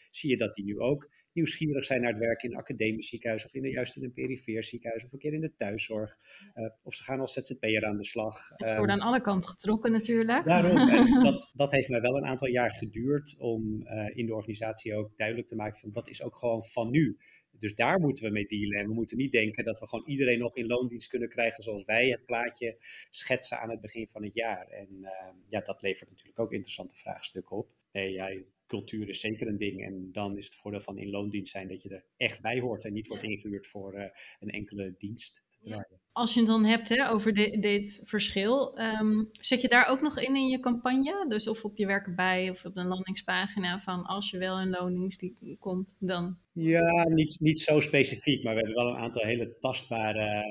zie 0.10 0.30
je 0.30 0.38
dat 0.38 0.54
die 0.54 0.66
nu 0.66 0.80
ook 0.80 1.10
nieuwsgierig 1.36 1.86
zijn 1.86 2.02
naar 2.02 2.12
het 2.12 2.20
werk 2.20 2.44
in 2.44 2.52
een 2.52 2.58
academisch 2.58 3.10
ziekenhuis 3.10 3.46
of 3.46 3.54
in, 3.54 3.70
juist 3.70 3.96
in 3.96 4.04
een 4.04 4.14
perifeer 4.14 4.64
ziekenhuis 4.64 5.04
of 5.04 5.12
een 5.12 5.20
keer 5.20 5.34
in 5.34 5.42
de 5.42 5.56
thuiszorg. 5.56 6.18
Uh, 6.56 6.70
of 6.84 6.94
ze 6.94 7.04
gaan 7.04 7.20
als 7.20 7.34
ZZP'er 7.34 7.86
aan 7.86 7.98
de 7.98 8.06
slag. 8.06 8.50
Het 8.56 8.78
wordt 8.78 8.92
aan 8.92 9.00
alle 9.00 9.22
kanten 9.22 9.50
getrokken 9.50 9.92
natuurlijk. 9.92 10.46
Daarom, 10.46 10.90
dat, 11.30 11.52
dat 11.54 11.72
heeft 11.72 11.90
mij 11.90 12.02
wel 12.02 12.18
een 12.18 12.26
aantal 12.26 12.48
jaar 12.48 12.72
geduurd 12.72 13.36
om 13.38 13.82
uh, 13.82 14.18
in 14.18 14.26
de 14.26 14.34
organisatie 14.34 14.96
ook 14.96 15.18
duidelijk 15.18 15.48
te 15.48 15.56
maken 15.56 15.80
van 15.80 15.92
dat 15.92 16.10
is 16.10 16.24
ook 16.24 16.36
gewoon 16.36 16.64
van 16.64 16.90
nu. 16.90 17.18
Dus 17.60 17.76
daar 17.76 18.00
moeten 18.00 18.24
we 18.24 18.30
mee 18.30 18.46
dealen. 18.46 18.80
En 18.80 18.88
we 18.88 18.94
moeten 18.94 19.18
niet 19.18 19.32
denken 19.32 19.64
dat 19.64 19.80
we 19.80 19.88
gewoon 19.88 20.08
iedereen 20.08 20.40
nog 20.40 20.56
in 20.56 20.68
loondienst 20.68 21.10
kunnen 21.10 21.30
krijgen 21.30 21.64
zoals 21.64 21.86
wij 21.86 22.10
het 22.10 22.26
plaatje 22.26 22.78
schetsen 23.10 23.60
aan 23.60 23.70
het 23.70 23.82
begin 23.82 24.08
van 24.08 24.24
het 24.24 24.34
jaar. 24.34 24.68
En 24.68 24.88
uh, 25.02 25.10
ja, 25.50 25.60
dat 25.60 25.82
levert 25.82 26.10
natuurlijk 26.10 26.40
ook 26.40 26.52
interessante 26.52 26.96
vraagstukken 26.96 27.56
op. 27.56 27.70
Nee, 27.92 28.12
ja, 28.12 28.42
cultuur 28.68 29.10
is 29.10 29.20
zeker 29.20 29.48
een 29.48 29.58
ding. 29.58 29.84
En 29.84 30.12
dan 30.12 30.38
is 30.38 30.46
het 30.46 30.56
voordeel 30.56 30.82
van 30.82 30.98
in 30.98 31.10
loondienst 31.10 31.52
zijn 31.52 31.68
dat 31.68 31.82
je 31.82 31.90
er 31.90 32.06
echt 32.18 32.42
bij 32.42 32.60
hoort 32.60 32.86
en 32.86 32.94
niet 32.94 33.08
wordt 33.08 33.24
ingehuurd 33.24 33.68
voor 33.68 33.96
uh, 33.96 34.06
een 34.40 34.50
enkele 34.50 34.96
dienst 34.98 35.45
draaien. 35.66 36.04
Als 36.12 36.34
je 36.34 36.40
het 36.40 36.50
dan 36.50 36.66
hebt 36.66 36.90
hè, 36.90 37.10
over 37.10 37.34
de, 37.34 37.60
dit 37.60 38.02
verschil, 38.04 38.80
um, 38.80 39.30
zet 39.32 39.62
je 39.62 39.68
daar 39.68 39.88
ook 39.88 40.02
nog 40.02 40.20
in 40.20 40.36
in 40.36 40.48
je 40.48 40.60
campagne? 40.60 41.26
Dus 41.28 41.48
of 41.48 41.64
op 41.64 41.78
je 41.78 41.86
werken 41.86 42.16
bij 42.16 42.50
of 42.50 42.66
op 42.66 42.78
een 42.78 42.88
landingspagina 42.88 43.80
van 43.80 44.06
als 44.06 44.30
je 44.30 44.38
wel 44.38 44.60
in 44.60 44.70
loondienst 44.70 45.26
komt, 45.60 45.96
dan? 46.00 46.38
Ja, 46.52 47.08
niet, 47.08 47.40
niet 47.40 47.62
zo 47.62 47.80
specifiek, 47.80 48.44
maar 48.44 48.56
we 48.56 48.60
hebben 48.60 48.84
wel 48.84 48.94
een 48.94 49.02
aantal 49.02 49.24
hele 49.24 49.58
tastbare 49.60 50.44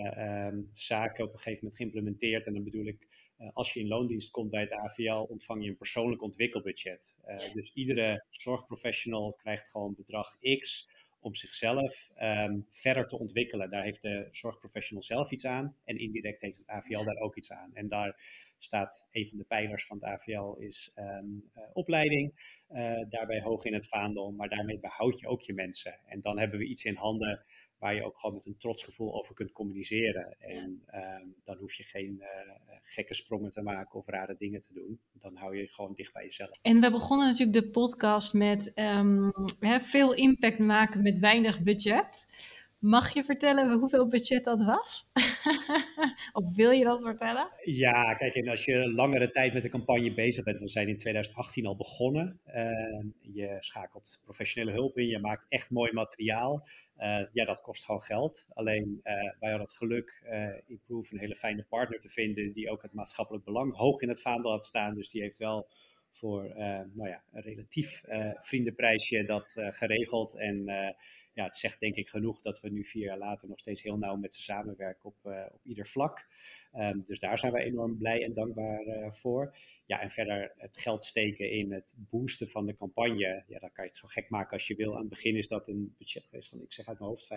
uh, 0.53 0.61
zaken 0.73 1.25
op 1.25 1.33
een 1.33 1.39
gegeven 1.39 1.59
moment 1.59 1.77
geïmplementeerd. 1.77 2.47
En 2.47 2.55
dan 2.55 2.65
bedoel 2.65 2.87
ik 2.87 3.09
eh, 3.37 3.49
als 3.53 3.73
je 3.73 3.81
in 3.81 3.89
loondienst 3.89 4.31
komt 4.31 4.51
bij 4.51 4.61
het 4.61 4.73
AVL, 4.73 5.27
ontvang 5.29 5.63
je 5.63 5.71
een 5.71 5.77
persoonlijk 5.77 6.23
ontwikkelbudget. 6.23 7.19
Uh, 7.27 7.55
Dus 7.55 7.73
iedere 7.75 8.25
zorgprofessional 8.31 9.33
krijgt 9.33 9.71
gewoon 9.71 9.95
bedrag 9.95 10.37
X 10.59 10.89
om 11.25 11.35
zichzelf 11.35 12.11
um, 12.23 12.67
verder 12.71 13.07
te 13.07 13.19
ontwikkelen. 13.19 13.71
Daar 13.71 13.83
heeft 13.83 14.03
de 14.03 14.29
zorgprofessional 14.31 15.03
zelf 15.03 15.31
iets 15.31 15.47
aan 15.47 15.77
en 15.85 15.99
indirect 15.99 16.41
heeft 16.41 16.57
het 16.57 16.67
AVL 16.67 17.05
daar 17.05 17.17
ook 17.17 17.37
iets 17.37 17.53
aan. 17.53 17.71
En 17.75 17.89
daar 17.89 18.21
staat 18.59 19.09
een 19.11 19.29
van 19.29 19.39
de 19.39 19.45
pijlers 19.45 19.87
van 19.87 19.97
het 19.97 20.07
AVL 20.07 20.55
is 20.59 20.93
um, 20.97 21.51
uh, 21.57 21.63
opleiding. 21.73 22.33
daarbij 23.09 23.41
hoog 23.41 23.65
in 23.65 23.75
het 23.75 23.89
vaandel, 23.89 24.33
maar 24.33 24.49
daarmee 24.49 24.79
behoud 24.79 25.21
je 25.21 25.27
ook 25.27 25.41
je 25.41 25.55
mensen. 25.55 26.01
En 26.07 26.21
dan 26.21 26.39
hebben 26.39 26.59
we 26.59 26.67
iets 26.67 26.85
in 26.85 26.97
handen 26.97 27.45
waar 27.85 27.95
je 27.95 28.05
ook 28.05 28.19
gewoon 28.19 28.35
met 28.35 28.47
een 28.47 28.57
trots 28.57 28.83
gevoel 28.83 29.15
over 29.15 29.35
kunt 29.35 29.53
communiceren. 29.53 30.37
En 30.39 30.83
ehm, 30.87 31.27
dan 31.45 31.57
hoef 31.57 31.75
je 31.75 31.83
geen 31.83 32.17
uh, 32.21 32.27
gekke 32.83 33.15
sprongen 33.15 33.51
te 33.51 33.63
maken 33.63 33.99
of 33.99 34.07
rare 34.07 34.35
dingen 34.39 34.61
te 34.61 34.73
doen. 34.73 35.01
Dan 35.13 35.37
hou 35.37 35.57
je 35.57 35.69
gewoon 35.69 35.95
dicht 35.95 36.13
bij 36.13 36.25
jezelf. 36.25 36.59
En 36.63 36.81
we 36.81 36.91
begonnen 36.91 37.27
natuurlijk 37.27 37.65
de 37.65 37.71
podcast 37.71 38.35
met 38.35 38.73
um, 38.75 39.33
veel 39.81 40.15
impact 40.15 40.59
maken 40.59 41.03
met 41.03 41.19
weinig 41.19 41.63
budget. 41.63 42.27
Mag 42.85 43.15
je 43.15 43.25
vertellen 43.25 43.73
hoeveel 43.73 44.09
budget 44.09 44.45
dat 44.45 44.65
was? 44.65 45.11
of 46.33 46.55
wil 46.55 46.71
je 46.71 46.85
dat 46.85 47.03
vertellen? 47.03 47.49
Ja, 47.63 48.15
kijk, 48.15 48.35
en 48.35 48.49
als 48.49 48.65
je 48.65 48.93
langere 48.93 49.31
tijd 49.31 49.53
met 49.53 49.63
de 49.63 49.69
campagne 49.69 50.15
bezig 50.15 50.45
bent, 50.45 50.61
we 50.61 50.69
zijn 50.69 50.89
in 50.89 50.99
2018 50.99 51.67
al 51.67 51.77
begonnen. 51.77 52.41
Uh, 52.47 53.05
je 53.21 53.57
schakelt 53.59 54.21
professionele 54.25 54.73
hulp 54.73 54.99
in, 54.99 55.07
je 55.07 55.19
maakt 55.19 55.47
echt 55.49 55.71
mooi 55.71 55.93
materiaal. 55.93 56.67
Uh, 56.99 57.23
ja, 57.33 57.45
dat 57.45 57.61
kost 57.61 57.85
gewoon 57.85 58.03
geld. 58.03 58.49
Alleen 58.53 59.01
uh, 59.05 59.15
wij 59.15 59.51
hadden 59.51 59.67
het 59.67 59.77
geluk 59.77 60.23
in 60.67 60.81
Proof 60.87 61.11
een 61.11 61.19
hele 61.19 61.37
fijne 61.37 61.65
partner 61.69 62.01
te 62.01 62.09
vinden 62.09 62.53
die 62.53 62.71
ook 62.71 62.83
het 62.83 62.93
maatschappelijk 62.93 63.45
belang 63.45 63.77
hoog 63.77 64.01
in 64.01 64.09
het 64.09 64.23
vaandel 64.23 64.51
had 64.51 64.67
staan. 64.67 64.95
Dus 64.95 65.11
die 65.11 65.23
heeft 65.23 65.39
wel 65.39 65.69
voor 66.11 66.53
nou 66.93 67.09
ja, 67.09 67.23
een 67.33 67.43
relatief 67.43 68.03
vriendenprijsje 68.41 69.25
dat 69.25 69.57
geregeld. 69.71 70.35
En 70.35 70.69
ja, 71.35 71.45
het 71.45 71.57
zegt 71.57 71.81
denk 71.81 71.97
ik 71.97 72.09
genoeg 72.09 72.41
dat 72.41 72.61
we 72.61 72.71
nu 72.71 72.85
vier 72.85 73.05
jaar 73.05 73.19
later 73.19 73.49
nog 73.49 73.59
steeds 73.59 73.83
heel 73.83 73.99
nauw 73.99 74.17
met 74.17 74.35
ze 74.35 74.43
samenwerken 74.43 75.05
op, 75.05 75.17
uh, 75.25 75.45
op 75.53 75.61
ieder 75.65 75.87
vlak. 75.87 76.27
Um, 76.77 77.03
dus 77.05 77.19
daar 77.19 77.39
zijn 77.39 77.53
wij 77.53 77.65
enorm 77.65 77.99
blij 77.99 78.25
en 78.25 78.33
dankbaar 78.33 78.87
uh, 78.87 79.13
voor. 79.13 79.57
Ja, 79.87 80.01
en 80.01 80.11
verder 80.11 80.53
het 80.57 80.81
geld 80.81 81.05
steken 81.05 81.51
in 81.51 81.73
het 81.73 81.95
boosten 81.99 82.49
van 82.49 82.67
de 82.67 82.77
campagne. 82.77 83.45
Ja, 83.47 83.59
dan 83.59 83.73
kan 83.73 83.85
je 83.85 83.91
het 83.91 83.99
zo 83.99 84.07
gek 84.07 84.31
maken 84.31 84.53
als 84.53 84.67
je 84.67 84.75
wil. 84.75 84.95
Aan 84.95 85.01
het 85.01 85.09
begin 85.09 85.37
is 85.37 85.49
dat 85.49 85.69
een 85.69 85.95
budget 85.99 86.27
geweest 86.27 86.49
van, 86.49 86.63
ik 86.63 86.73
zeg 86.73 86.89
uit 86.89 86.99
mijn 86.99 87.11
hoofd, 87.11 87.29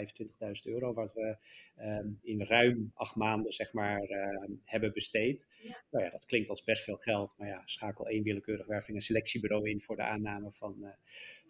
25.000 0.68 0.74
euro. 0.74 0.94
Wat 0.94 1.14
we 1.14 1.38
um, 1.80 2.20
in 2.22 2.42
ruim 2.42 2.92
acht 2.94 3.16
maanden, 3.16 3.52
zeg 3.52 3.74
maar, 3.74 4.02
uh, 4.10 4.58
hebben 4.64 4.94
besteed. 4.94 5.48
Ja. 5.62 5.84
Nou 5.92 6.06
ja, 6.06 6.10
dat 6.12 6.26
klinkt 6.26 6.50
als 6.50 6.64
best 6.64 6.84
veel 6.84 6.98
geld. 6.98 7.36
Maar 7.38 7.48
ja, 7.48 7.62
schakel 7.66 8.08
één 8.08 8.24
willekeurig 8.24 8.66
werving 8.66 8.98
en 8.98 9.04
selectiebureau 9.04 9.70
in 9.70 9.82
voor 9.82 9.96
de 9.96 10.04
aanname 10.04 10.52
van 10.52 10.94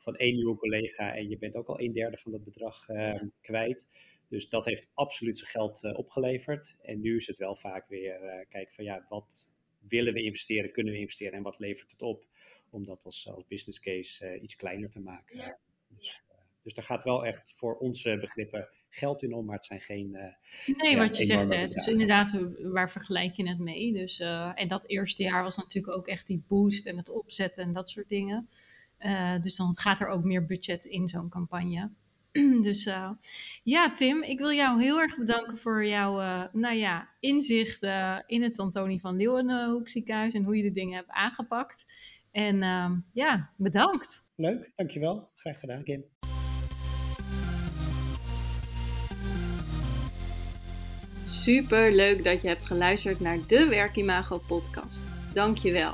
van 0.07 0.15
één 0.15 0.35
nieuwe 0.35 0.57
collega 0.57 1.15
en 1.15 1.29
je 1.29 1.37
bent 1.37 1.55
ook 1.55 1.67
al 1.67 1.79
een 1.79 1.93
derde 1.93 2.17
van 2.17 2.31
dat 2.31 2.43
bedrag 2.43 2.89
uh, 2.89 3.21
kwijt. 3.41 3.87
Dus 4.29 4.49
dat 4.49 4.65
heeft 4.65 4.87
absoluut 4.93 5.37
zijn 5.37 5.49
geld 5.49 5.83
uh, 5.83 5.97
opgeleverd. 5.97 6.77
En 6.81 6.99
nu 6.99 7.15
is 7.15 7.27
het 7.27 7.37
wel 7.37 7.55
vaak 7.55 7.87
weer 7.87 8.23
uh, 8.23 8.45
kijken 8.49 8.73
van 8.73 8.83
ja, 8.83 9.05
wat 9.09 9.55
willen 9.79 10.13
we 10.13 10.23
investeren, 10.23 10.71
kunnen 10.71 10.93
we 10.93 10.99
investeren 10.99 11.33
en 11.33 11.43
wat 11.43 11.59
levert 11.59 11.91
het 11.91 12.01
op? 12.01 12.25
Om 12.69 12.85
dat 12.85 13.03
als, 13.03 13.29
als 13.29 13.47
business 13.47 13.79
case 13.79 14.39
iets 14.39 14.55
kleiner 14.55 14.89
te 14.89 14.99
maken. 14.99 15.37
Ja. 15.37 15.57
Dus, 15.87 16.21
dus 16.63 16.73
daar 16.73 16.85
gaat 16.85 17.03
wel 17.03 17.25
echt 17.25 17.53
voor 17.57 17.77
onze 17.77 18.17
begrippen 18.19 18.69
geld 18.89 19.23
in 19.23 19.33
om, 19.33 19.45
maar 19.45 19.55
het 19.55 19.65
zijn 19.65 19.81
geen. 19.81 20.11
nee, 20.65 20.91
ja, 20.91 20.97
wat 20.97 21.17
je 21.17 21.25
zegt, 21.25 21.49
hè, 21.49 21.55
het 21.55 21.75
is 21.75 21.87
inderdaad, 21.87 22.39
waar 22.61 22.91
vergelijk 22.91 23.35
je 23.35 23.47
het 23.47 23.59
mee? 23.59 23.93
Dus, 23.93 24.19
en 24.53 24.67
dat 24.67 24.87
eerste 24.87 25.23
jaar 25.23 25.43
was 25.43 25.57
natuurlijk 25.57 25.97
ook 25.97 26.07
echt 26.07 26.27
die 26.27 26.43
boost 26.47 26.85
en 26.85 26.97
het 26.97 27.09
opzetten 27.09 27.63
en 27.63 27.73
dat 27.73 27.89
soort 27.89 28.09
dingen. 28.09 28.49
Uh, 28.99 29.41
dus 29.41 29.55
dan 29.55 29.77
gaat 29.77 29.99
er 29.99 30.07
ook 30.07 30.23
meer 30.23 30.45
budget 30.45 30.85
in 30.85 31.07
zo'n 31.07 31.29
campagne. 31.29 31.91
dus 32.67 32.85
uh, 32.85 33.09
ja, 33.63 33.93
Tim, 33.93 34.23
ik 34.23 34.39
wil 34.39 34.51
jou 34.51 34.81
heel 34.81 34.99
erg 34.99 35.17
bedanken 35.17 35.57
voor 35.57 35.85
jouw 35.85 36.21
uh, 36.21 36.43
nou 36.51 36.75
ja, 36.75 37.09
inzicht 37.19 37.83
in 38.25 38.43
het 38.43 38.59
Antonie 38.59 38.99
van 38.99 39.15
Leeuwenhoek 39.15 39.89
ziekenhuis 39.89 40.33
en 40.33 40.43
hoe 40.43 40.57
je 40.57 40.63
de 40.63 40.71
dingen 40.71 40.95
hebt 40.95 41.09
aangepakt. 41.09 41.85
En 42.31 42.63
ehm, 42.63 42.95
ja, 43.13 43.49
bedankt. 43.55 44.23
Leuk, 44.35 44.71
dankjewel. 44.75 45.29
Graag 45.35 45.59
gedaan, 45.59 45.83
Kim. 45.83 46.03
Super 51.25 51.95
leuk 51.95 52.23
dat 52.23 52.41
je 52.41 52.47
hebt 52.47 52.65
geluisterd 52.65 53.19
naar 53.19 53.37
de 53.47 53.67
Werkimago 53.67 54.37
podcast. 54.47 55.01
Dankjewel. 55.33 55.93